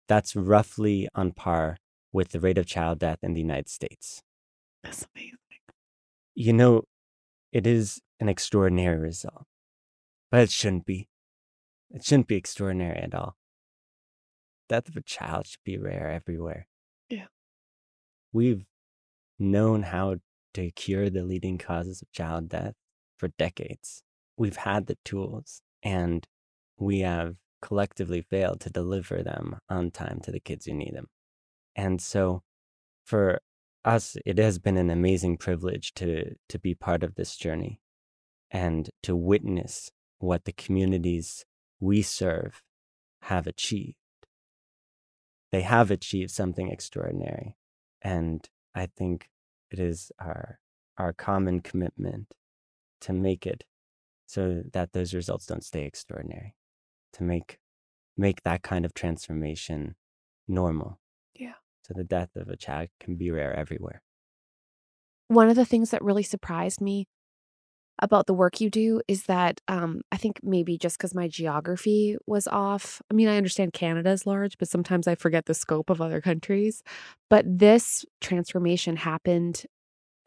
That's 0.07 0.35
roughly 0.35 1.07
on 1.13 1.31
par 1.31 1.77
with 2.11 2.29
the 2.29 2.39
rate 2.39 2.57
of 2.57 2.65
child 2.65 2.99
death 2.99 3.19
in 3.21 3.33
the 3.33 3.41
United 3.41 3.69
States. 3.69 4.21
That's 4.83 5.05
amazing. 5.15 5.37
You 6.33 6.53
know, 6.53 6.83
it 7.51 7.67
is 7.67 8.01
an 8.19 8.29
extraordinary 8.29 8.97
result. 8.97 9.45
But 10.31 10.41
it 10.41 10.51
shouldn't 10.51 10.85
be. 10.85 11.09
It 11.91 12.05
shouldn't 12.05 12.27
be 12.27 12.37
extraordinary 12.37 12.99
at 12.99 13.13
all. 13.13 13.35
Death 14.69 14.87
of 14.87 14.95
a 14.95 15.01
child 15.01 15.45
should 15.45 15.63
be 15.65 15.77
rare 15.77 16.09
everywhere. 16.09 16.67
Yeah. 17.09 17.27
We've 18.31 18.65
known 19.37 19.83
how 19.83 20.17
to 20.53 20.71
cure 20.71 21.09
the 21.09 21.23
leading 21.23 21.57
causes 21.57 22.01
of 22.01 22.11
child 22.13 22.47
death 22.47 22.75
for 23.17 23.27
decades. 23.37 24.03
We've 24.37 24.55
had 24.55 24.87
the 24.87 24.97
tools 25.03 25.61
and 25.83 26.25
we 26.77 26.99
have 26.99 27.35
collectively 27.61 28.21
failed 28.21 28.61
to 28.61 28.69
deliver 28.69 29.21
them 29.21 29.57
on 29.69 29.91
time 29.91 30.19
to 30.23 30.31
the 30.31 30.39
kids 30.39 30.65
who 30.65 30.73
need 30.73 30.95
them. 30.95 31.07
And 31.75 32.01
so 32.01 32.43
for 33.05 33.41
us, 33.83 34.15
it 34.25 34.37
has 34.37 34.59
been 34.59 34.77
an 34.77 34.89
amazing 34.89 35.37
privilege 35.37 35.93
to, 35.95 36.35
to 36.49 36.59
be 36.59 36.73
part 36.73 37.03
of 37.03 37.15
this 37.15 37.35
journey 37.35 37.81
and 38.49 38.89
to 39.03 39.15
witness 39.15 39.91
what 40.21 40.45
the 40.45 40.51
communities 40.51 41.45
we 41.79 42.01
serve 42.01 42.61
have 43.23 43.47
achieved. 43.47 43.95
They 45.51 45.61
have 45.61 45.91
achieved 45.91 46.31
something 46.31 46.69
extraordinary. 46.69 47.55
And 48.01 48.47
I 48.73 48.87
think 48.87 49.29
it 49.69 49.79
is 49.79 50.11
our, 50.19 50.59
our 50.97 51.13
common 51.13 51.59
commitment 51.59 52.33
to 53.01 53.13
make 53.13 53.45
it 53.45 53.63
so 54.27 54.63
that 54.71 54.93
those 54.93 55.13
results 55.13 55.45
don't 55.45 55.63
stay 55.63 55.85
extraordinary, 55.85 56.55
to 57.13 57.23
make, 57.23 57.57
make 58.15 58.43
that 58.43 58.61
kind 58.63 58.85
of 58.85 58.93
transformation 58.93 59.95
normal. 60.47 60.99
Yeah. 61.35 61.55
So 61.83 61.93
the 61.95 62.03
death 62.03 62.29
of 62.35 62.47
a 62.47 62.55
child 62.55 62.89
can 62.99 63.15
be 63.15 63.31
rare 63.31 63.53
everywhere. 63.53 64.01
One 65.27 65.49
of 65.49 65.55
the 65.55 65.65
things 65.65 65.89
that 65.89 66.03
really 66.03 66.23
surprised 66.23 66.79
me 66.79 67.07
about 67.99 68.25
the 68.25 68.33
work 68.33 68.59
you 68.59 68.69
do 68.69 69.01
is 69.07 69.23
that 69.23 69.61
um, 69.67 70.01
I 70.11 70.17
think 70.17 70.39
maybe 70.43 70.77
just 70.77 70.97
because 70.97 71.13
my 71.13 71.27
geography 71.27 72.17
was 72.25 72.47
off. 72.47 73.01
I 73.11 73.13
mean, 73.13 73.27
I 73.27 73.37
understand 73.37 73.73
Canada 73.73 74.09
is 74.09 74.25
large, 74.25 74.57
but 74.57 74.67
sometimes 74.67 75.07
I 75.07 75.15
forget 75.15 75.45
the 75.45 75.53
scope 75.53 75.89
of 75.89 76.01
other 76.01 76.19
countries. 76.21 76.81
But 77.29 77.45
this 77.47 78.05
transformation 78.19 78.95
happened 78.95 79.65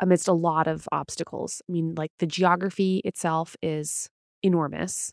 amidst 0.00 0.28
a 0.28 0.32
lot 0.32 0.66
of 0.66 0.88
obstacles. 0.92 1.62
I 1.68 1.72
mean, 1.72 1.94
like 1.96 2.12
the 2.18 2.26
geography 2.26 3.00
itself 3.04 3.56
is 3.62 4.08
enormous. 4.42 5.12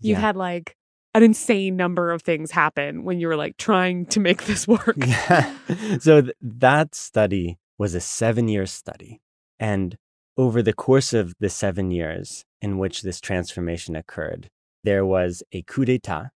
You 0.00 0.12
yeah. 0.12 0.20
had 0.20 0.36
like 0.36 0.76
an 1.14 1.22
insane 1.22 1.76
number 1.76 2.12
of 2.12 2.22
things 2.22 2.50
happen 2.50 3.02
when 3.04 3.18
you 3.18 3.26
were 3.26 3.36
like 3.36 3.56
trying 3.56 4.06
to 4.06 4.20
make 4.20 4.44
this 4.44 4.68
work. 4.68 4.96
Yeah. 4.96 5.52
So 6.00 6.22
th- 6.22 6.34
that 6.40 6.94
study 6.94 7.58
was 7.78 7.94
a 7.94 8.00
seven 8.00 8.48
year 8.48 8.66
study. 8.66 9.20
And 9.58 9.96
over 10.36 10.62
the 10.62 10.72
course 10.72 11.12
of 11.12 11.34
the 11.40 11.48
seven 11.48 11.90
years 11.90 12.44
in 12.60 12.78
which 12.78 13.02
this 13.02 13.20
transformation 13.20 13.96
occurred, 13.96 14.48
there 14.84 15.04
was 15.04 15.42
a 15.52 15.62
coup 15.62 15.84
d'etat, 15.84 16.30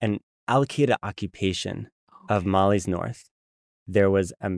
an 0.00 0.20
Al 0.46 0.66
Qaeda 0.66 0.96
occupation 1.02 1.88
okay. 2.24 2.34
of 2.34 2.44
Mali's 2.44 2.86
north. 2.86 3.24
There 3.86 4.10
was 4.10 4.32
a 4.40 4.50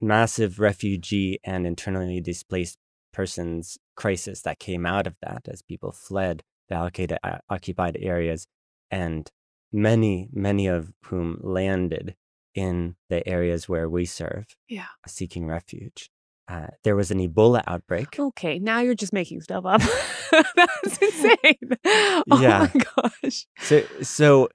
massive 0.00 0.58
refugee 0.58 1.38
and 1.44 1.66
internally 1.66 2.20
displaced 2.20 2.78
persons 3.12 3.78
crisis 3.96 4.42
that 4.42 4.58
came 4.58 4.86
out 4.86 5.06
of 5.06 5.16
that 5.22 5.48
as 5.48 5.62
people 5.62 5.92
fled 5.92 6.42
the 6.68 6.74
Al 6.74 6.90
Qaeda 6.90 7.16
uh, 7.22 7.38
occupied 7.48 7.96
areas, 8.00 8.46
and 8.90 9.30
many, 9.72 10.28
many 10.32 10.66
of 10.66 10.92
whom 11.06 11.38
landed 11.42 12.14
in 12.54 12.96
the 13.08 13.26
areas 13.28 13.68
where 13.68 13.88
we 13.88 14.04
serve, 14.04 14.46
yeah. 14.68 14.86
seeking 15.06 15.46
refuge 15.46 16.10
uh, 16.48 16.68
there 16.82 16.96
was 16.96 17.10
an 17.10 17.18
Ebola 17.18 17.62
outbreak. 17.66 18.18
Okay, 18.18 18.58
now 18.58 18.80
you're 18.80 18.94
just 18.94 19.12
making 19.12 19.40
stuff 19.42 19.64
up. 19.66 19.82
That's 20.56 20.98
insane. 20.98 21.34
Oh 22.30 22.40
yeah. 22.40 22.68
my 22.74 22.84
gosh. 22.96 23.46
So, 23.60 23.82
so 24.02 24.48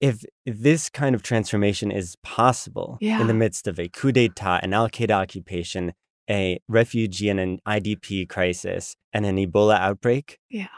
if 0.00 0.24
this 0.46 0.88
kind 0.88 1.14
of 1.14 1.22
transformation 1.22 1.90
is 1.90 2.16
possible 2.22 2.98
yeah. 3.00 3.20
in 3.20 3.26
the 3.26 3.34
midst 3.34 3.66
of 3.66 3.78
a 3.78 3.88
coup 3.88 4.12
d'etat, 4.12 4.60
an 4.62 4.72
Al 4.72 4.88
Qaeda 4.88 5.10
occupation, 5.10 5.92
a 6.30 6.58
refugee 6.68 7.28
and 7.28 7.40
an 7.40 7.58
IDP 7.66 8.28
crisis, 8.28 8.94
and 9.12 9.26
an 9.26 9.36
Ebola 9.36 9.78
outbreak, 9.78 10.38
yeah, 10.50 10.68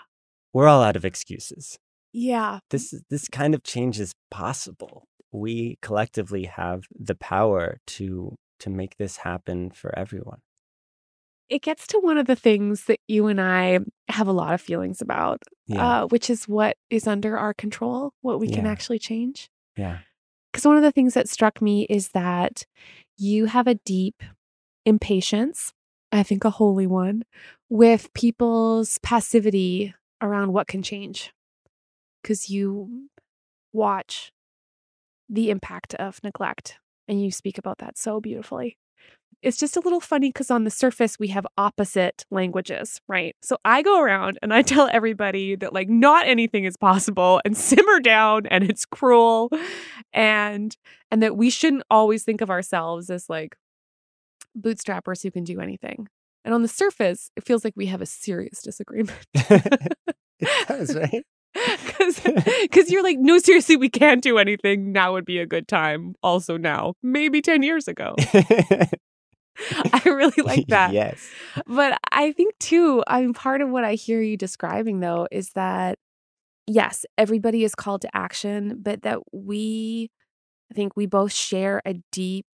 we're 0.52 0.68
all 0.68 0.82
out 0.82 0.96
of 0.96 1.04
excuses. 1.04 1.78
Yeah. 2.12 2.60
This 2.70 2.94
this 3.08 3.28
kind 3.28 3.54
of 3.54 3.62
change 3.62 4.00
is 4.00 4.12
possible. 4.30 5.04
We 5.32 5.78
collectively 5.80 6.44
have 6.44 6.84
the 6.98 7.14
power 7.14 7.78
to 7.86 8.36
to 8.60 8.70
make 8.70 8.96
this 8.96 9.18
happen 9.18 9.70
for 9.70 9.96
everyone. 9.98 10.40
It 11.48 11.62
gets 11.62 11.86
to 11.88 11.98
one 11.98 12.16
of 12.18 12.26
the 12.26 12.36
things 12.36 12.84
that 12.84 13.00
you 13.08 13.26
and 13.26 13.40
I 13.40 13.80
have 14.08 14.28
a 14.28 14.32
lot 14.32 14.54
of 14.54 14.60
feelings 14.60 15.00
about, 15.02 15.42
Yeah. 15.66 16.02
uh, 16.02 16.06
which 16.06 16.30
is 16.30 16.46
what 16.46 16.76
is 16.90 17.08
under 17.08 17.36
our 17.36 17.52
control, 17.54 18.12
what 18.20 18.38
we 18.38 18.48
can 18.48 18.66
actually 18.66 18.98
change. 19.00 19.50
yeah. 19.76 19.98
Because 20.52 20.66
one 20.66 20.76
of 20.76 20.82
the 20.82 20.90
things 20.92 21.14
that 21.14 21.28
struck 21.28 21.62
me 21.62 21.86
is 21.88 22.08
that 22.08 22.66
you 23.16 23.46
have 23.46 23.68
a 23.68 23.76
deep 23.76 24.20
impatience, 24.84 25.72
I 26.10 26.22
think 26.24 26.44
a 26.44 26.50
holy 26.50 26.88
one, 26.88 27.22
with 27.68 28.12
people's 28.14 28.98
passivity 28.98 29.94
around 30.20 30.52
what 30.52 30.66
can 30.66 30.82
change. 30.82 31.32
Because 32.20 32.50
you 32.50 33.08
watch 33.72 34.32
the 35.28 35.50
impact 35.50 35.94
of 35.94 36.22
neglect 36.24 36.78
and 37.10 37.20
you 37.20 37.32
speak 37.32 37.58
about 37.58 37.78
that 37.78 37.98
so 37.98 38.20
beautifully. 38.20 38.78
It's 39.42 39.56
just 39.56 39.76
a 39.76 39.80
little 39.80 40.00
funny 40.00 40.28
because 40.28 40.50
on 40.50 40.64
the 40.64 40.70
surface, 40.70 41.18
we 41.18 41.28
have 41.28 41.46
opposite 41.58 42.24
languages, 42.30 43.00
right? 43.08 43.34
So 43.42 43.56
I 43.64 43.82
go 43.82 44.00
around 44.00 44.38
and 44.42 44.54
I 44.54 44.62
tell 44.72 44.88
everybody 44.92 45.56
that, 45.56 45.72
like, 45.72 45.88
not 45.88 46.28
anything 46.28 46.64
is 46.64 46.76
possible 46.76 47.40
and 47.44 47.56
simmer 47.56 48.00
down 48.00 48.46
and 48.46 48.62
it's 48.62 48.86
cruel 48.86 49.50
and 50.12 50.76
and 51.10 51.22
that 51.22 51.36
we 51.36 51.50
shouldn't 51.50 51.82
always 51.90 52.22
think 52.22 52.40
of 52.40 52.50
ourselves 52.50 53.10
as 53.10 53.28
like 53.28 53.56
bootstrappers 54.56 55.22
who 55.22 55.30
can 55.32 55.42
do 55.42 55.60
anything. 55.60 56.06
And 56.44 56.54
on 56.54 56.62
the 56.62 56.68
surface, 56.68 57.30
it 57.36 57.44
feels 57.44 57.64
like 57.64 57.74
we 57.76 57.86
have 57.86 58.00
a 58.00 58.06
serious 58.06 58.62
disagreement. 58.62 59.26
it 59.34 59.96
does, 60.68 60.94
right? 60.94 61.24
Because 62.62 62.90
you're 62.90 63.02
like, 63.02 63.18
no, 63.18 63.38
seriously, 63.38 63.76
we 63.76 63.88
can't 63.88 64.22
do 64.22 64.38
anything. 64.38 64.92
Now 64.92 65.12
would 65.14 65.24
be 65.24 65.38
a 65.38 65.46
good 65.46 65.66
time. 65.66 66.14
Also, 66.22 66.56
now, 66.56 66.94
maybe 67.02 67.42
10 67.42 67.62
years 67.62 67.88
ago. 67.88 68.14
I 69.92 70.02
really 70.04 70.42
like 70.42 70.68
that. 70.68 70.92
yes. 70.92 71.28
But 71.66 71.98
I 72.12 72.32
think 72.32 72.58
too, 72.58 73.02
I 73.06 73.22
mean, 73.22 73.34
part 73.34 73.60
of 73.60 73.68
what 73.68 73.84
I 73.84 73.94
hear 73.94 74.22
you 74.22 74.36
describing 74.36 75.00
though 75.00 75.26
is 75.30 75.50
that 75.50 75.98
yes, 76.66 77.04
everybody 77.18 77.64
is 77.64 77.74
called 77.74 78.02
to 78.02 78.16
action, 78.16 78.78
but 78.80 79.02
that 79.02 79.18
we, 79.32 80.10
I 80.70 80.74
think 80.74 80.96
we 80.96 81.06
both 81.06 81.32
share 81.32 81.82
a 81.84 81.94
deep 82.12 82.46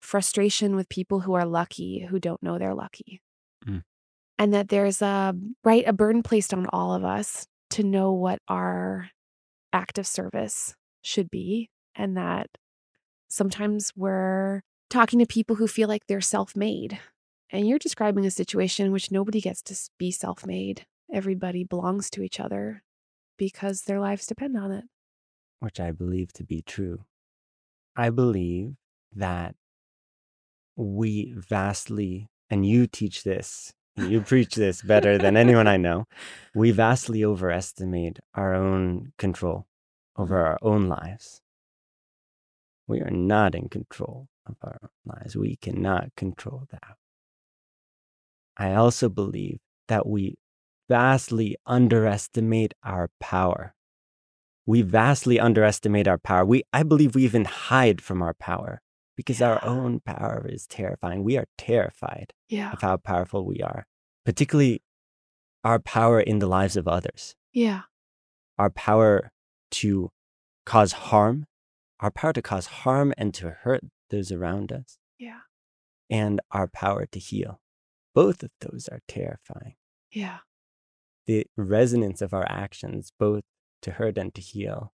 frustration 0.00 0.76
with 0.76 0.88
people 0.88 1.20
who 1.20 1.34
are 1.34 1.44
lucky 1.44 2.06
who 2.08 2.18
don't 2.18 2.42
know 2.42 2.58
they're 2.58 2.74
lucky. 2.74 3.20
Mm. 3.66 3.82
And 4.38 4.54
that 4.54 4.68
there's 4.68 5.02
a, 5.02 5.34
right, 5.64 5.84
a 5.86 5.92
burden 5.92 6.22
placed 6.22 6.54
on 6.54 6.66
all 6.72 6.94
of 6.94 7.04
us 7.04 7.46
to 7.74 7.82
know 7.82 8.12
what 8.12 8.38
our 8.46 9.10
act 9.72 9.98
of 9.98 10.06
service 10.06 10.76
should 11.02 11.30
be. 11.30 11.70
And 11.96 12.16
that 12.16 12.48
sometimes 13.28 13.92
we're 13.96 14.62
talking 14.90 15.18
to 15.18 15.26
people 15.26 15.56
who 15.56 15.66
feel 15.66 15.88
like 15.88 16.06
they're 16.06 16.20
self 16.20 16.56
made. 16.56 16.98
And 17.50 17.68
you're 17.68 17.78
describing 17.78 18.24
a 18.26 18.30
situation 18.30 18.86
in 18.86 18.92
which 18.92 19.10
nobody 19.10 19.40
gets 19.40 19.62
to 19.62 19.76
be 19.98 20.10
self 20.10 20.46
made. 20.46 20.86
Everybody 21.12 21.64
belongs 21.64 22.10
to 22.10 22.22
each 22.22 22.40
other 22.40 22.82
because 23.36 23.82
their 23.82 24.00
lives 24.00 24.26
depend 24.26 24.56
on 24.56 24.70
it. 24.70 24.84
Which 25.60 25.80
I 25.80 25.90
believe 25.90 26.32
to 26.34 26.44
be 26.44 26.62
true. 26.62 27.04
I 27.96 28.10
believe 28.10 28.74
that 29.14 29.54
we 30.76 31.32
vastly, 31.36 32.28
and 32.50 32.66
you 32.66 32.86
teach 32.86 33.22
this, 33.24 33.72
you 33.96 34.20
preach 34.20 34.54
this 34.54 34.82
better 34.82 35.18
than 35.18 35.36
anyone 35.36 35.66
I 35.66 35.76
know, 35.76 36.06
we 36.54 36.70
vastly 36.70 37.24
overestimate 37.24 38.18
our 38.34 38.54
own 38.54 39.12
control 39.18 39.66
over 40.16 40.44
our 40.44 40.58
own 40.62 40.88
lives. 40.88 41.42
We 42.86 43.00
are 43.00 43.10
not 43.10 43.54
in 43.54 43.68
control 43.68 44.28
of 44.46 44.56
our 44.62 44.90
lives. 45.04 45.36
We 45.36 45.56
cannot 45.56 46.14
control 46.16 46.66
that. 46.70 46.96
I 48.56 48.74
also 48.74 49.08
believe 49.08 49.58
that 49.88 50.06
we 50.06 50.36
vastly 50.88 51.56
underestimate 51.66 52.74
our 52.84 53.10
power. 53.20 53.74
We 54.66 54.82
vastly 54.82 55.40
underestimate 55.40 56.06
our 56.06 56.18
power. 56.18 56.44
We, 56.44 56.62
I 56.72 56.82
believe 56.82 57.14
we 57.14 57.24
even 57.24 57.46
hide 57.46 58.00
from 58.00 58.22
our 58.22 58.34
power 58.34 58.80
because 59.16 59.40
our 59.40 59.62
own 59.64 60.00
power 60.00 60.46
is 60.48 60.66
terrifying. 60.66 61.22
We 61.24 61.36
are 61.36 61.46
terrified 61.56 62.32
Yeah. 62.48 62.72
of 62.72 62.80
how 62.80 62.96
powerful 62.96 63.44
we 63.46 63.60
are, 63.60 63.86
particularly 64.24 64.82
our 65.62 65.78
power 65.78 66.20
in 66.20 66.38
the 66.40 66.46
lives 66.46 66.76
of 66.76 66.86
others, 66.88 67.36
Yeah. 67.52 67.82
our 68.58 68.70
power 68.70 69.32
to 69.72 70.10
cause 70.66 70.92
harm, 70.92 71.46
our 72.00 72.10
power 72.10 72.32
to 72.32 72.42
cause 72.42 72.66
harm 72.66 73.12
and 73.16 73.32
to 73.34 73.50
hurt 73.50 73.82
those 74.10 74.30
around 74.32 74.72
us, 74.72 74.98
Yeah. 75.18 75.42
and 76.10 76.40
our 76.50 76.68
power 76.68 77.06
to 77.06 77.18
heal. 77.18 77.60
Both 78.14 78.42
of 78.42 78.50
those 78.60 78.88
are 78.88 79.00
terrifying. 79.08 79.76
Yeah. 80.10 80.40
The 81.26 81.46
resonance 81.56 82.20
of 82.20 82.34
our 82.34 82.46
actions, 82.48 83.10
both 83.18 83.44
to 83.82 83.92
hurt 83.92 84.18
and 84.18 84.34
to 84.34 84.40
heal, 84.40 84.92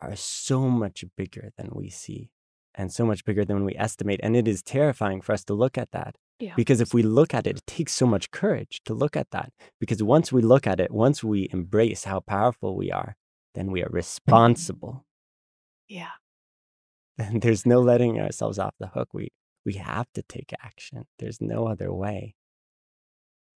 are 0.00 0.14
so 0.16 0.68
much 0.68 1.04
bigger 1.16 1.52
than 1.56 1.70
we 1.72 1.88
see 1.90 2.30
and 2.78 2.92
so 2.92 3.04
much 3.04 3.24
bigger 3.24 3.44
than 3.44 3.64
we 3.64 3.74
estimate. 3.76 4.20
And 4.22 4.36
it 4.36 4.46
is 4.46 4.62
terrifying 4.62 5.20
for 5.20 5.32
us 5.32 5.44
to 5.44 5.54
look 5.54 5.76
at 5.76 5.90
that. 5.90 6.14
Yeah. 6.38 6.54
Because 6.56 6.80
if 6.80 6.94
we 6.94 7.02
look 7.02 7.34
at 7.34 7.48
it, 7.48 7.58
it 7.58 7.66
takes 7.66 7.92
so 7.92 8.06
much 8.06 8.30
courage 8.30 8.80
to 8.84 8.94
look 8.94 9.16
at 9.16 9.32
that. 9.32 9.52
Because 9.80 10.02
once 10.02 10.32
we 10.32 10.40
look 10.40 10.66
at 10.66 10.78
it, 10.78 10.92
once 10.92 11.24
we 11.24 11.48
embrace 11.52 12.04
how 12.04 12.20
powerful 12.20 12.76
we 12.76 12.92
are, 12.92 13.16
then 13.54 13.72
we 13.72 13.82
are 13.82 13.86
mm-hmm. 13.86 13.96
responsible. 13.96 15.04
Yeah. 15.88 16.08
And 17.20 17.42
there's 17.42 17.66
no 17.66 17.80
letting 17.80 18.20
ourselves 18.20 18.60
off 18.60 18.76
the 18.78 18.86
hook. 18.86 19.08
We 19.12 19.32
we 19.66 19.72
have 19.74 20.06
to 20.14 20.22
take 20.22 20.54
action. 20.62 21.04
There's 21.18 21.40
no 21.40 21.66
other 21.66 21.92
way. 21.92 22.36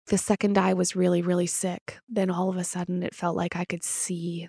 The 0.06 0.16
second 0.16 0.56
I 0.56 0.72
was 0.72 0.96
really, 0.96 1.20
really 1.20 1.46
sick, 1.46 1.98
then 2.08 2.30
all 2.30 2.48
of 2.48 2.56
a 2.56 2.64
sudden 2.64 3.02
it 3.02 3.14
felt 3.14 3.36
like 3.36 3.56
I 3.56 3.66
could 3.66 3.84
see. 3.84 4.48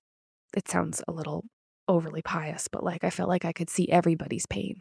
It 0.55 0.69
sounds 0.69 1.03
a 1.10 1.12
little 1.12 1.43
overly 1.91 2.21
pious, 2.21 2.67
but 2.67 2.84
like 2.84 3.04
I 3.04 3.10
felt 3.10 3.30
like 3.30 3.45
I 3.45 3.54
could 3.54 3.69
see 3.69 3.89
everybody's 3.89 4.45
pain. 4.45 4.77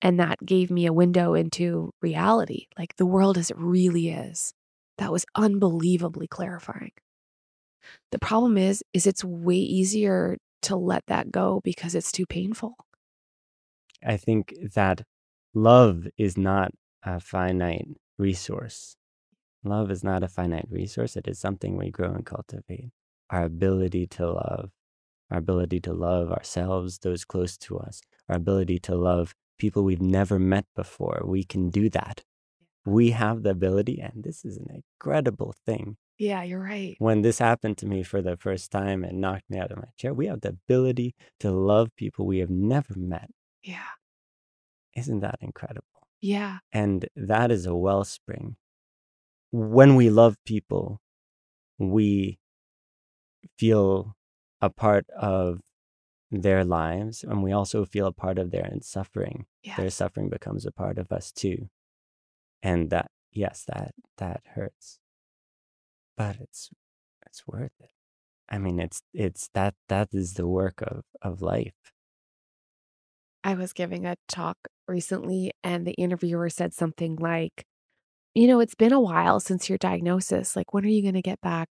And 0.00 0.18
that 0.18 0.44
gave 0.44 0.70
me 0.70 0.86
a 0.86 0.92
window 0.92 1.34
into 1.34 1.92
reality, 2.00 2.66
like 2.78 2.96
the 2.96 3.06
world 3.06 3.38
as 3.38 3.50
it 3.50 3.58
really 3.58 4.08
is. 4.08 4.52
That 4.98 5.12
was 5.12 5.24
unbelievably 5.34 6.28
clarifying. 6.28 6.92
The 8.10 8.18
problem 8.18 8.58
is 8.58 8.82
is 8.92 9.06
it's 9.06 9.24
way 9.24 9.56
easier 9.56 10.38
to 10.62 10.76
let 10.76 11.04
that 11.06 11.30
go 11.30 11.60
because 11.64 11.94
it's 11.94 12.12
too 12.12 12.26
painful. 12.26 12.74
I 14.04 14.16
think 14.16 14.54
that 14.74 15.02
love 15.54 16.06
is 16.16 16.36
not 16.36 16.72
a 17.02 17.20
finite 17.20 17.88
resource. 18.18 18.96
Love 19.64 19.90
is 19.90 20.02
not 20.02 20.22
a 20.22 20.28
finite 20.28 20.66
resource. 20.70 21.16
It 21.16 21.28
is 21.28 21.38
something 21.38 21.76
we 21.76 21.90
grow 21.90 22.12
and 22.12 22.26
cultivate. 22.26 22.90
Our 23.30 23.44
ability 23.44 24.06
to 24.08 24.30
love, 24.30 24.70
our 25.32 25.38
ability 25.38 25.80
to 25.80 25.92
love 25.92 26.30
ourselves, 26.30 26.98
those 26.98 27.24
close 27.24 27.56
to 27.56 27.78
us, 27.78 28.02
our 28.28 28.36
ability 28.36 28.78
to 28.80 28.94
love 28.94 29.34
people 29.58 29.82
we've 29.82 30.02
never 30.02 30.38
met 30.38 30.66
before. 30.76 31.22
We 31.24 31.42
can 31.42 31.70
do 31.70 31.88
that. 31.90 32.22
We 32.84 33.10
have 33.10 33.42
the 33.42 33.50
ability, 33.50 34.00
and 34.00 34.24
this 34.24 34.44
is 34.44 34.58
an 34.58 34.66
incredible 34.70 35.54
thing. 35.64 35.96
Yeah, 36.18 36.42
you're 36.42 36.62
right. 36.62 36.96
When 36.98 37.22
this 37.22 37.38
happened 37.38 37.78
to 37.78 37.86
me 37.86 38.02
for 38.02 38.20
the 38.20 38.36
first 38.36 38.70
time 38.70 39.04
and 39.04 39.20
knocked 39.20 39.48
me 39.48 39.58
out 39.58 39.72
of 39.72 39.78
my 39.78 39.88
chair, 39.96 40.12
we 40.12 40.26
have 40.26 40.42
the 40.42 40.50
ability 40.50 41.14
to 41.40 41.50
love 41.50 41.88
people 41.96 42.26
we 42.26 42.38
have 42.38 42.50
never 42.50 42.94
met. 42.96 43.30
Yeah. 43.62 43.94
Isn't 44.94 45.20
that 45.20 45.38
incredible? 45.40 45.86
Yeah. 46.20 46.58
And 46.72 47.06
that 47.16 47.50
is 47.50 47.66
a 47.66 47.74
wellspring. 47.74 48.56
When 49.50 49.96
we 49.96 50.10
love 50.10 50.36
people, 50.44 51.00
we 51.78 52.38
feel 53.58 54.14
a 54.62 54.70
part 54.70 55.06
of 55.10 55.60
their 56.30 56.64
lives 56.64 57.24
and 57.24 57.42
we 57.42 57.52
also 57.52 57.84
feel 57.84 58.06
a 58.06 58.12
part 58.12 58.38
of 58.38 58.50
their 58.50 58.70
suffering. 58.80 59.44
Yeah. 59.62 59.76
Their 59.76 59.90
suffering 59.90 60.30
becomes 60.30 60.64
a 60.64 60.72
part 60.72 60.98
of 60.98 61.12
us 61.12 61.30
too. 61.32 61.68
And 62.62 62.90
that 62.90 63.10
yes, 63.32 63.64
that 63.68 63.94
that 64.18 64.42
hurts. 64.54 64.98
But 66.16 66.36
it's 66.40 66.70
it's 67.26 67.46
worth 67.46 67.72
it. 67.80 67.90
I 68.48 68.58
mean 68.58 68.80
it's 68.80 69.02
it's 69.12 69.50
that 69.54 69.74
that 69.88 70.08
is 70.12 70.34
the 70.34 70.46
work 70.46 70.80
of 70.82 71.04
of 71.20 71.42
life. 71.42 71.92
I 73.44 73.54
was 73.54 73.72
giving 73.72 74.06
a 74.06 74.16
talk 74.28 74.56
recently, 74.86 75.50
and 75.64 75.86
the 75.86 75.92
interviewer 75.94 76.48
said 76.48 76.72
something 76.72 77.16
like, 77.16 77.66
You 78.34 78.46
know, 78.46 78.60
it's 78.60 78.74
been 78.76 78.92
a 78.92 79.00
while 79.00 79.40
since 79.40 79.68
your 79.68 79.78
diagnosis. 79.78 80.56
Like, 80.56 80.72
when 80.72 80.84
are 80.84 80.88
you 80.88 81.02
going 81.02 81.14
to 81.14 81.22
get 81.22 81.40
back 81.40 81.68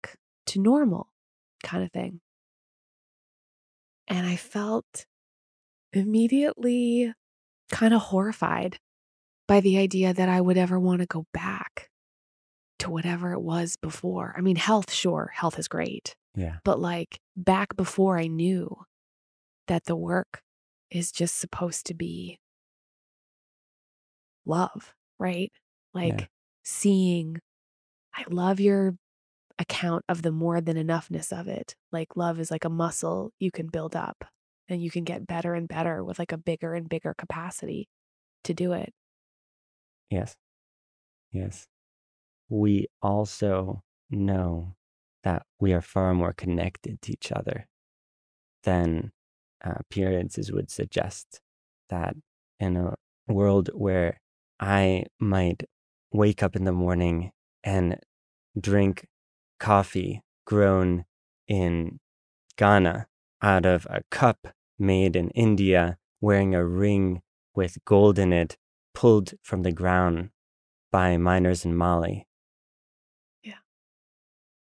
to 0.47 0.61
normal? 0.61 1.09
Kind 1.65 1.83
of 1.85 1.93
thing. 1.93 2.21
And 4.09 4.27
I 4.27 4.37
felt 4.37 5.07
immediately 5.93 7.13
kind 7.71 7.95
of 7.95 8.03
horrified 8.03 8.79
by 9.49 9.61
the 9.61 9.79
idea 9.79 10.13
that 10.13 10.29
I 10.29 10.41
would 10.41 10.59
ever 10.59 10.79
want 10.79 11.01
to 11.01 11.07
go 11.07 11.27
back 11.33 11.91
to 12.81 12.91
whatever 12.91 13.33
it 13.33 13.41
was 13.41 13.77
before. 13.77 14.35
I 14.37 14.41
mean, 14.41 14.57
health, 14.57 14.93
sure, 14.93 15.31
health 15.35 15.59
is 15.59 15.69
great. 15.69 16.15
Yeah. 16.35 16.59
But 16.65 16.81
like 16.81 17.19
back 17.37 17.77
before 17.77 18.19
I 18.19 18.27
knew 18.27 18.77
that 19.69 19.85
the 19.85 19.97
work 19.97 20.43
is 20.91 21.13
just 21.13 21.37
supposed 21.39 21.87
to 21.87 21.95
be 21.95 22.39
love, 24.45 24.95
right? 25.19 25.53
Like 25.95 26.21
Yeah. 26.21 26.27
seeing, 26.65 27.39
I 28.15 28.25
love 28.31 28.61
your 28.61 28.97
account 29.59 30.05
of 30.09 30.23
the 30.23 30.33
more 30.33 30.61
than 30.61 30.77
enoughness 30.77 31.39
of 31.39 31.49
it. 31.49 31.77
Like 31.93 32.17
love 32.17 32.39
is 32.39 32.51
like 32.51 32.65
a 32.65 32.71
muscle 32.71 33.33
you 33.39 33.51
can 33.51 33.69
build 33.69 33.97
up 33.97 34.25
and 34.69 34.83
you 34.83 34.91
can 34.91 35.05
get 35.05 35.27
better 35.27 35.55
and 35.55 35.69
better 35.69 36.05
with 36.05 36.19
like 36.19 36.33
a 36.33 36.39
bigger 36.39 36.75
and 36.75 36.89
bigger 36.89 37.15
capacity 37.17 37.89
to 38.45 38.55
do 38.55 38.73
it. 38.73 38.93
Yes. 40.11 40.37
Yes. 41.33 41.67
We 42.49 42.87
also 43.03 43.83
know 44.11 44.75
that 45.25 45.43
we 45.59 45.73
are 45.73 45.83
far 45.83 46.15
more 46.15 46.33
connected 46.33 47.03
to 47.03 47.13
each 47.13 47.33
other 47.33 47.67
than 48.63 49.13
uh, 49.65 49.75
appearances 49.77 50.53
would 50.53 50.71
suggest. 50.71 51.41
That 51.89 52.17
in 52.59 52.77
a 52.77 52.95
world 53.29 53.71
where 53.73 54.21
I 54.59 55.05
might 55.21 55.65
wake 56.13 56.43
up 56.43 56.57
in 56.57 56.65
the 56.65 56.73
morning 56.73 57.31
and 57.63 57.99
drink 58.59 59.07
coffee 59.59 60.23
grown 60.45 61.05
in 61.49 62.01
Ghana 62.57 63.07
out 63.43 63.67
of 63.67 63.87
a 63.91 64.03
cup 64.11 64.49
made 64.79 65.17
in 65.17 65.31
India, 65.31 65.99
wearing 66.21 66.55
a 66.55 66.65
ring 66.65 67.23
with 67.55 67.79
gold 67.85 68.19
in 68.19 68.33
it, 68.33 68.57
pulled 68.95 69.35
from 69.43 69.63
the 69.63 69.73
ground 69.73 70.31
by 70.91 71.17
miners 71.17 71.65
in 71.65 71.75
Mali. 71.75 72.27
Yeah. 73.43 73.63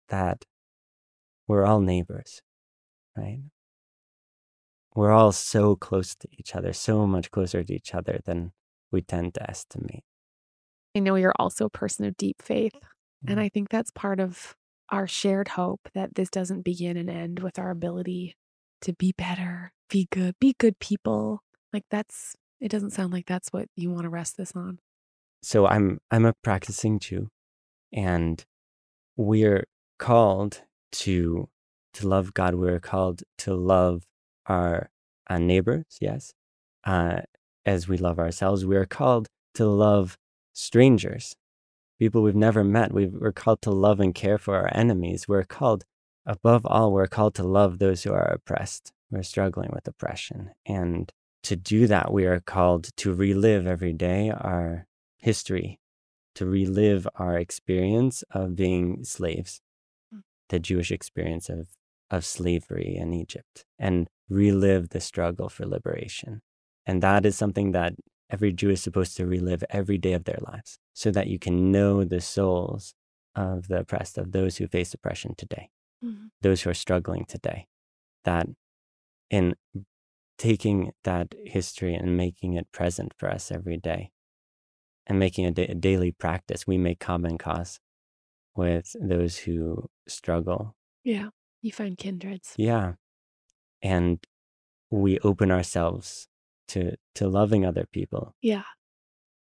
That 0.10 0.46
we're 1.48 1.66
all 1.66 1.80
neighbors, 1.80 2.42
right? 3.16 3.40
We're 4.96 5.12
all 5.12 5.32
so 5.32 5.76
close 5.76 6.16
to 6.16 6.28
each 6.38 6.56
other, 6.56 6.74
so 6.74 7.06
much 7.06 7.32
closer 7.32 7.64
to 7.64 7.74
each 7.74 7.94
other 7.94 8.20
than 8.26 8.52
we 8.92 9.02
tend 9.02 9.36
to 9.36 9.50
estimate. 9.50 10.04
I 10.96 11.00
know 11.00 11.16
you're 11.16 11.34
also 11.38 11.66
a 11.66 11.70
person 11.70 12.06
of 12.06 12.18
deep 12.18 12.42
faith. 12.42 12.74
And. 13.28 13.40
I 13.40 13.50
think 13.50 13.70
that's 13.70 13.92
part 13.92 14.20
of 14.20 14.56
our 14.90 15.08
shared 15.08 15.50
hope 15.50 15.90
that 15.94 16.16
this 16.16 16.30
doesn't 16.30 16.62
begin 16.64 16.98
and 16.98 17.10
end 17.10 17.40
with 17.40 17.60
our 17.60 17.72
ability 17.72 18.36
to 18.82 18.94
be 18.94 19.14
better, 19.18 19.72
be 19.90 20.08
good, 20.12 20.36
be 20.40 20.56
good 20.60 20.80
people. 20.80 21.42
Like 21.74 21.86
that's, 21.92 22.36
it 22.62 22.70
doesn't 22.70 22.92
sound 22.92 23.14
like 23.14 23.26
that's 23.26 23.50
what 23.50 23.68
you 23.76 23.90
want 23.92 24.04
to 24.04 24.10
rest 24.10 24.38
this 24.38 24.54
on. 24.56 24.80
so 25.44 25.68
I'm 25.68 26.00
I'm 26.12 26.26
a 26.26 26.34
practicing 26.44 27.00
Jew, 27.00 27.30
and 27.94 28.44
we're 29.16 29.66
called 30.00 30.62
to 30.94 31.50
to 31.94 32.08
love 32.08 32.34
God. 32.34 32.56
We're 32.56 32.80
called 32.80 33.24
to 33.40 33.56
love 33.56 34.04
our, 34.48 34.90
uh 35.30 35.38
neighbors, 35.40 35.86
yes, 36.02 36.34
uh, 36.86 37.22
as 37.66 37.88
we 37.88 37.98
love 37.98 38.20
ourselves. 38.20 38.66
We're 38.66 38.86
called 38.86 39.28
to 39.56 39.66
love 39.68 40.18
strangers, 40.54 41.36
people 42.00 42.22
we've 42.22 42.36
never 42.36 42.64
met. 42.64 42.94
We've, 42.94 43.14
we're 43.14 43.32
called 43.32 43.62
to 43.64 43.72
love 43.72 44.00
and 44.00 44.14
care 44.14 44.38
for 44.38 44.56
our 44.56 44.70
enemies. 44.74 45.28
We're 45.28 45.44
called, 45.44 45.86
above 46.26 46.66
all, 46.66 46.92
we're 46.92 47.08
called 47.08 47.36
to 47.36 47.44
love 47.44 47.80
those 47.80 48.04
who 48.04 48.14
are 48.14 48.32
oppressed. 48.32 48.92
We're 49.10 49.24
struggling 49.24 49.70
with 49.74 49.88
oppression, 49.88 50.52
and 50.66 51.12
to 51.44 51.56
do 51.56 51.88
that, 51.88 52.12
we 52.12 52.26
are 52.26 52.42
called 52.42 52.90
to 52.98 53.14
relive 53.14 53.66
every 53.66 53.94
day 53.94 54.32
our 54.32 54.86
history, 55.18 55.80
to 56.36 56.46
relive 56.46 57.08
our 57.16 57.38
experience 57.38 58.24
of 58.32 58.56
being 58.56 59.06
slaves, 59.06 59.62
Mm. 60.14 60.24
the 60.50 60.60
Jewish 60.60 60.92
experience 60.92 61.48
of, 61.50 61.68
of 62.12 62.26
slavery 62.26 62.96
in 62.98 63.14
Egypt, 63.14 63.66
and 63.80 64.10
relive 64.30 64.90
the 64.90 65.00
struggle 65.00 65.48
for 65.48 65.66
liberation. 65.66 66.42
And 66.86 67.02
that 67.02 67.26
is 67.26 67.38
something 67.38 67.72
that 67.72 67.94
every 68.30 68.52
Jew 68.52 68.70
is 68.70 68.82
supposed 68.82 69.16
to 69.18 69.26
relive 69.26 69.64
every 69.70 69.98
day 69.98 70.14
of 70.14 70.26
their 70.26 70.40
lives 70.42 70.80
so 70.94 71.12
that 71.12 71.28
you 71.28 71.40
can 71.40 71.72
know 71.72 72.04
the 72.04 72.22
souls 72.22 72.94
of 73.36 73.68
the 73.68 73.80
oppressed, 73.80 74.18
of 74.18 74.32
those 74.32 74.58
who 74.58 74.68
face 74.68 74.94
oppression 74.94 75.36
today, 75.36 75.70
mm-hmm. 76.04 76.28
those 76.42 76.62
who 76.62 76.70
are 76.70 76.76
struggling 76.76 77.26
today. 77.26 77.68
That 78.26 78.48
in 79.30 79.56
taking 80.38 80.92
that 81.04 81.34
history 81.46 81.96
and 81.96 82.18
making 82.18 82.54
it 82.54 82.72
present 82.72 83.14
for 83.18 83.30
us 83.30 83.52
every 83.52 83.78
day, 83.78 84.12
and 85.08 85.18
making 85.18 85.46
a, 85.46 85.52
da- 85.52 85.68
a 85.70 85.76
daily 85.76 86.12
practice, 86.12 86.68
we 86.68 86.78
make 86.78 87.00
common 87.00 87.38
cause 87.38 87.80
with 88.56 88.96
those 89.00 89.38
who 89.38 89.90
struggle. 90.08 90.76
Yeah. 91.04 91.30
You 91.62 91.72
find 91.72 91.98
kindreds. 91.98 92.54
Yeah. 92.58 92.94
And 93.82 94.20
we 94.92 95.20
open 95.20 95.52
ourselves 95.52 96.28
to 96.70 96.96
to 97.16 97.28
loving 97.28 97.66
other 97.66 97.86
people. 97.92 98.34
Yeah. 98.42 98.64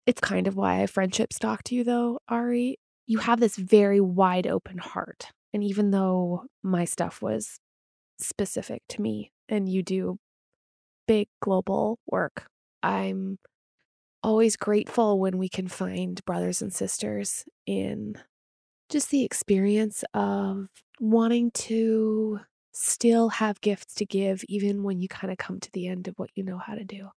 It's 0.07 0.21
kind 0.21 0.47
of 0.47 0.57
why 0.57 0.83
I 0.83 0.87
talk 0.87 1.63
to 1.65 1.75
you, 1.75 1.85
though, 1.85 2.19
Ari. 2.29 2.79
You 3.07 3.19
have 3.19 3.41
this 3.41 3.57
very 3.57 4.01
wide 4.01 4.47
open 4.47 4.79
heart. 4.79 5.27
And 5.53 5.63
even 5.65 5.91
though 5.91 6.45
my 6.63 6.85
stuff 6.85 7.21
was 7.21 7.59
specific 8.19 8.83
to 8.91 9.03
me 9.03 9.33
and 9.49 9.69
you 9.69 9.83
do 9.83 10.19
big 11.07 11.29
global 11.43 11.99
work, 12.07 12.47
I'm 12.83 13.39
always 14.23 14.57
grateful 14.57 15.19
when 15.19 15.39
we 15.39 15.49
can 15.49 15.69
find 15.69 16.25
brothers 16.25 16.63
and 16.63 16.73
sisters 16.73 17.45
in 17.67 18.15
just 18.91 19.11
the 19.11 19.25
experience 19.25 20.05
of 20.15 20.67
wanting 21.01 21.51
to 21.53 22.41
still 22.73 23.29
have 23.31 23.61
gifts 23.61 23.95
to 23.95 24.07
give, 24.07 24.45
even 24.49 24.83
when 24.83 25.01
you 25.01 25.09
kind 25.09 25.33
of 25.33 25.39
come 25.39 25.61
to 25.61 25.71
the 25.73 25.87
end 25.87 26.09
of 26.09 26.15
what 26.19 26.31
you 26.35 26.45
know 26.45 26.59
how 26.59 26.75
to 26.75 26.85
do. 26.85 27.09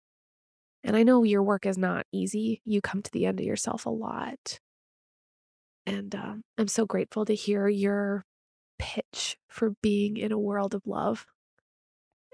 And 0.82 0.96
I 0.96 1.02
know 1.02 1.22
your 1.22 1.42
work 1.42 1.64
is 1.64 1.78
not 1.78 2.06
easy. 2.12 2.60
You 2.64 2.80
come 2.80 3.02
to 3.02 3.10
the 3.10 3.26
end 3.26 3.40
of 3.40 3.46
yourself 3.46 3.86
a 3.86 3.90
lot. 3.90 4.60
And 5.86 6.14
um, 6.14 6.42
I'm 6.58 6.68
so 6.68 6.86
grateful 6.86 7.24
to 7.24 7.34
hear 7.34 7.68
your 7.68 8.24
pitch 8.78 9.36
for 9.48 9.74
being 9.82 10.16
in 10.16 10.32
a 10.32 10.38
world 10.38 10.74
of 10.74 10.82
love. 10.86 11.26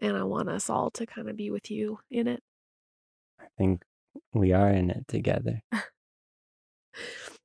And 0.03 0.17
I 0.17 0.25
want 0.25 0.49
us 0.49 0.71
all 0.71 0.91
to 0.93 1.07
kind 1.07 1.29
of 1.29 1.37
be 1.37 1.51
with 1.51 1.71
you 1.71 1.99
in 2.11 2.27
it. 2.27 2.43
I 3.41 3.45
think 3.59 3.83
we 4.33 4.53
are 4.53 4.71
in 4.71 4.91
it 4.91 5.07
together. 5.09 5.63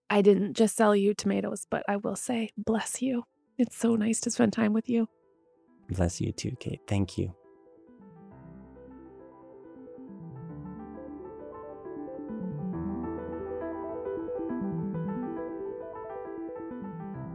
I 0.09 0.21
didn't 0.21 0.53
just 0.53 0.75
sell 0.75 0.95
you 0.95 1.13
tomatoes, 1.13 1.65
but 1.69 1.83
I 1.87 1.97
will 1.97 2.15
say, 2.15 2.49
bless 2.57 3.01
you. 3.01 3.23
It's 3.57 3.77
so 3.77 3.95
nice 3.95 4.19
to 4.21 4.31
spend 4.31 4.53
time 4.53 4.73
with 4.73 4.89
you. 4.89 5.07
Bless 5.89 6.19
you 6.19 6.31
too, 6.31 6.55
Kate. 6.59 6.81
Thank 6.87 7.17
you. 7.17 7.33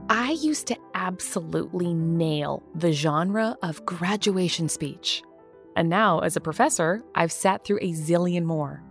I 0.08 0.32
used 0.32 0.66
to 0.68 0.76
absolutely 0.94 1.94
nail 1.94 2.62
the 2.74 2.92
genre 2.92 3.56
of 3.62 3.84
graduation 3.86 4.68
speech. 4.68 5.22
And 5.76 5.88
now, 5.88 6.18
as 6.20 6.36
a 6.36 6.40
professor, 6.40 7.02
I've 7.14 7.32
sat 7.32 7.64
through 7.64 7.78
a 7.78 7.92
zillion 7.92 8.44
more. 8.44 8.82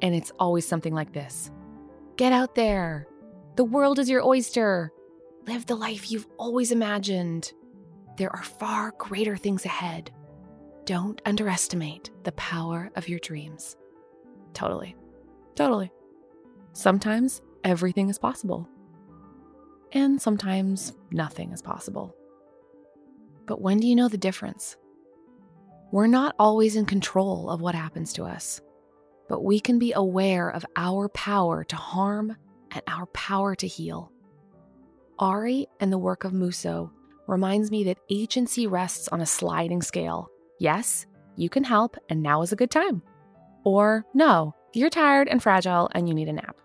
And 0.00 0.14
it's 0.14 0.32
always 0.38 0.66
something 0.66 0.94
like 0.94 1.12
this 1.12 1.50
Get 2.16 2.32
out 2.32 2.54
there. 2.54 3.06
The 3.56 3.64
world 3.64 3.98
is 3.98 4.08
your 4.08 4.26
oyster. 4.26 4.92
Live 5.46 5.66
the 5.66 5.76
life 5.76 6.10
you've 6.10 6.26
always 6.38 6.72
imagined. 6.72 7.52
There 8.22 8.36
are 8.36 8.44
far 8.44 8.92
greater 8.98 9.36
things 9.36 9.64
ahead. 9.64 10.12
Don't 10.84 11.20
underestimate 11.26 12.12
the 12.22 12.30
power 12.30 12.88
of 12.94 13.08
your 13.08 13.18
dreams. 13.18 13.76
Totally. 14.54 14.94
Totally. 15.56 15.90
Sometimes 16.72 17.42
everything 17.64 18.08
is 18.08 18.20
possible 18.20 18.68
and 19.90 20.22
sometimes 20.22 20.92
nothing 21.10 21.50
is 21.50 21.62
possible. 21.62 22.14
But 23.46 23.60
when 23.60 23.80
do 23.80 23.88
you 23.88 23.96
know 23.96 24.06
the 24.06 24.16
difference? 24.18 24.76
We're 25.90 26.06
not 26.06 26.36
always 26.38 26.76
in 26.76 26.86
control 26.86 27.50
of 27.50 27.60
what 27.60 27.74
happens 27.74 28.12
to 28.12 28.22
us, 28.22 28.60
but 29.28 29.42
we 29.42 29.58
can 29.58 29.80
be 29.80 29.94
aware 29.94 30.48
of 30.48 30.64
our 30.76 31.08
power 31.08 31.64
to 31.64 31.74
harm 31.74 32.36
and 32.70 32.82
our 32.86 33.06
power 33.06 33.56
to 33.56 33.66
heal. 33.66 34.12
Ari 35.18 35.66
and 35.80 35.92
the 35.92 35.98
work 35.98 36.22
of 36.22 36.32
Muso 36.32 36.92
reminds 37.26 37.70
me 37.70 37.84
that 37.84 37.98
agency 38.10 38.66
rests 38.66 39.08
on 39.08 39.20
a 39.20 39.26
sliding 39.26 39.82
scale. 39.82 40.30
Yes, 40.58 41.06
you 41.36 41.48
can 41.48 41.64
help, 41.64 41.96
and 42.08 42.22
now 42.22 42.42
is 42.42 42.52
a 42.52 42.56
good 42.56 42.70
time. 42.70 43.02
Or 43.64 44.04
no, 44.14 44.54
you're 44.72 44.90
tired 44.90 45.28
and 45.28 45.42
fragile 45.42 45.90
and 45.94 46.08
you 46.08 46.14
need 46.14 46.28
a 46.28 46.32
nap. 46.32 46.56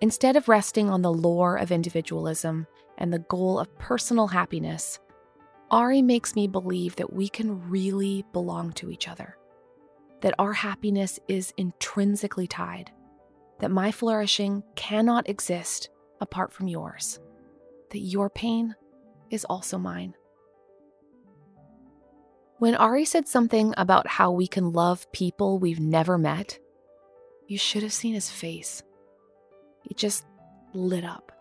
Instead 0.00 0.36
of 0.36 0.48
resting 0.48 0.90
on 0.90 1.02
the 1.02 1.12
lore 1.12 1.56
of 1.56 1.72
individualism 1.72 2.66
and 2.98 3.12
the 3.12 3.18
goal 3.18 3.58
of 3.58 3.78
personal 3.78 4.26
happiness, 4.26 4.98
Ari 5.70 6.02
makes 6.02 6.36
me 6.36 6.46
believe 6.46 6.96
that 6.96 7.12
we 7.12 7.28
can 7.28 7.68
really 7.68 8.24
belong 8.32 8.72
to 8.74 8.90
each 8.90 9.08
other, 9.08 9.36
that 10.20 10.34
our 10.38 10.52
happiness 10.52 11.18
is 11.28 11.52
intrinsically 11.56 12.46
tied, 12.46 12.92
that 13.58 13.70
my 13.70 13.90
flourishing 13.90 14.62
cannot 14.76 15.28
exist 15.28 15.88
apart 16.20 16.52
from 16.52 16.68
yours, 16.68 17.18
that 17.90 17.98
your 17.98 18.30
pain 18.30 18.74
is 19.30 19.44
also 19.44 19.78
mine. 19.78 20.14
When 22.58 22.74
Ari 22.74 23.04
said 23.04 23.28
something 23.28 23.74
about 23.76 24.06
how 24.06 24.30
we 24.30 24.46
can 24.46 24.72
love 24.72 25.10
people 25.12 25.58
we've 25.58 25.80
never 25.80 26.16
met, 26.16 26.58
you 27.46 27.58
should 27.58 27.82
have 27.82 27.92
seen 27.92 28.14
his 28.14 28.30
face. 28.30 28.82
It 29.84 29.96
just 29.96 30.24
lit 30.72 31.04
up. 31.04 31.32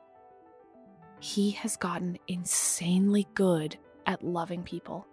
He 1.19 1.51
has 1.51 1.77
gotten 1.77 2.19
insanely 2.27 3.27
good 3.33 3.77
at 4.05 4.23
loving 4.23 4.63
people. 4.63 5.07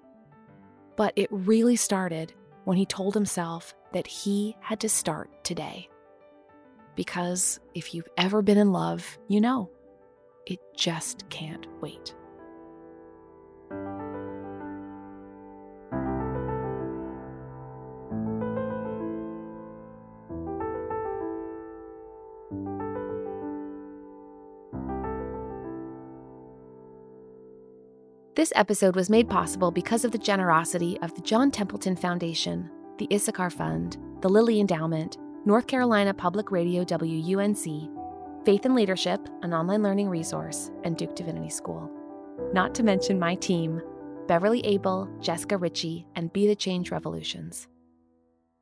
But 0.97 1.13
it 1.17 1.29
really 1.31 1.77
started 1.77 2.35
when 2.65 2.77
he 2.77 2.85
told 2.85 3.15
himself 3.15 3.75
that 3.93 4.07
he 4.07 4.57
had 4.61 4.81
to 4.81 4.89
start 4.89 5.45
today. 5.45 5.89
Because 6.97 7.61
if 7.75 7.95
you've 7.95 8.09
ever 8.19 8.43
been 8.43 8.59
in 8.59 8.73
love, 8.73 9.19
you 9.29 9.41
know, 9.41 9.71
it 10.47 10.59
just 10.77 11.29
can't 11.31 11.67
wait. 11.81 12.15
This 28.35 28.53
episode 28.57 28.97
was 28.97 29.11
made 29.11 29.29
possible 29.29 29.71
because 29.71 30.07
of 30.07 30.11
the 30.11 30.17
generosity 30.17 30.99
of 31.03 31.15
the 31.15 31.21
John 31.21 31.51
Templeton 31.51 31.97
Foundation, 31.97 32.71
the 32.97 33.07
Issachar 33.13 33.51
Fund, 33.51 33.99
the 34.23 34.29
Lilly 34.31 34.59
Endowment, 34.59 35.19
North 35.45 35.67
Carolina 35.67 36.15
Public 36.15 36.51
Radio 36.51 36.83
WUNC, 36.83 37.91
Faith 38.47 38.65
and 38.65 38.75
Leadership, 38.75 39.21
an 39.43 39.53
online 39.53 39.83
learning 39.83 40.09
resource, 40.09 40.71
and 40.83 40.97
Duke 40.97 41.15
Divinity 41.15 41.51
School. 41.51 41.91
Not 42.55 42.75
to 42.77 42.83
mention 42.83 43.19
my 43.19 43.35
team 43.35 43.83
Beverly 44.29 44.65
Abel, 44.65 45.11
Jessica 45.21 45.59
Richie, 45.59 46.07
and 46.17 46.33
Be 46.33 46.47
the 46.47 46.57
Change 46.57 46.91
Revolutions. 46.91 47.69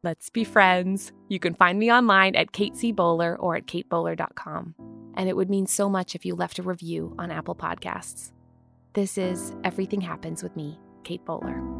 Let's 0.02 0.30
be 0.30 0.42
friends. 0.42 1.12
You 1.28 1.38
can 1.38 1.54
find 1.54 1.78
me 1.78 1.92
online 1.92 2.34
at 2.34 2.50
Kate 2.50 2.74
C. 2.74 2.90
Bowler 2.90 3.36
or 3.38 3.54
at 3.54 3.66
katebowler.com. 3.66 4.74
And 5.14 5.28
it 5.28 5.36
would 5.36 5.50
mean 5.50 5.68
so 5.68 5.88
much 5.88 6.16
if 6.16 6.24
you 6.24 6.34
left 6.34 6.58
a 6.58 6.64
review 6.64 7.14
on 7.20 7.30
Apple 7.30 7.54
Podcasts. 7.54 8.32
This 8.92 9.18
is 9.18 9.54
Everything 9.62 10.00
Happens 10.00 10.42
with 10.42 10.56
me, 10.56 10.76
Kate 11.04 11.24
Bowler. 11.24 11.79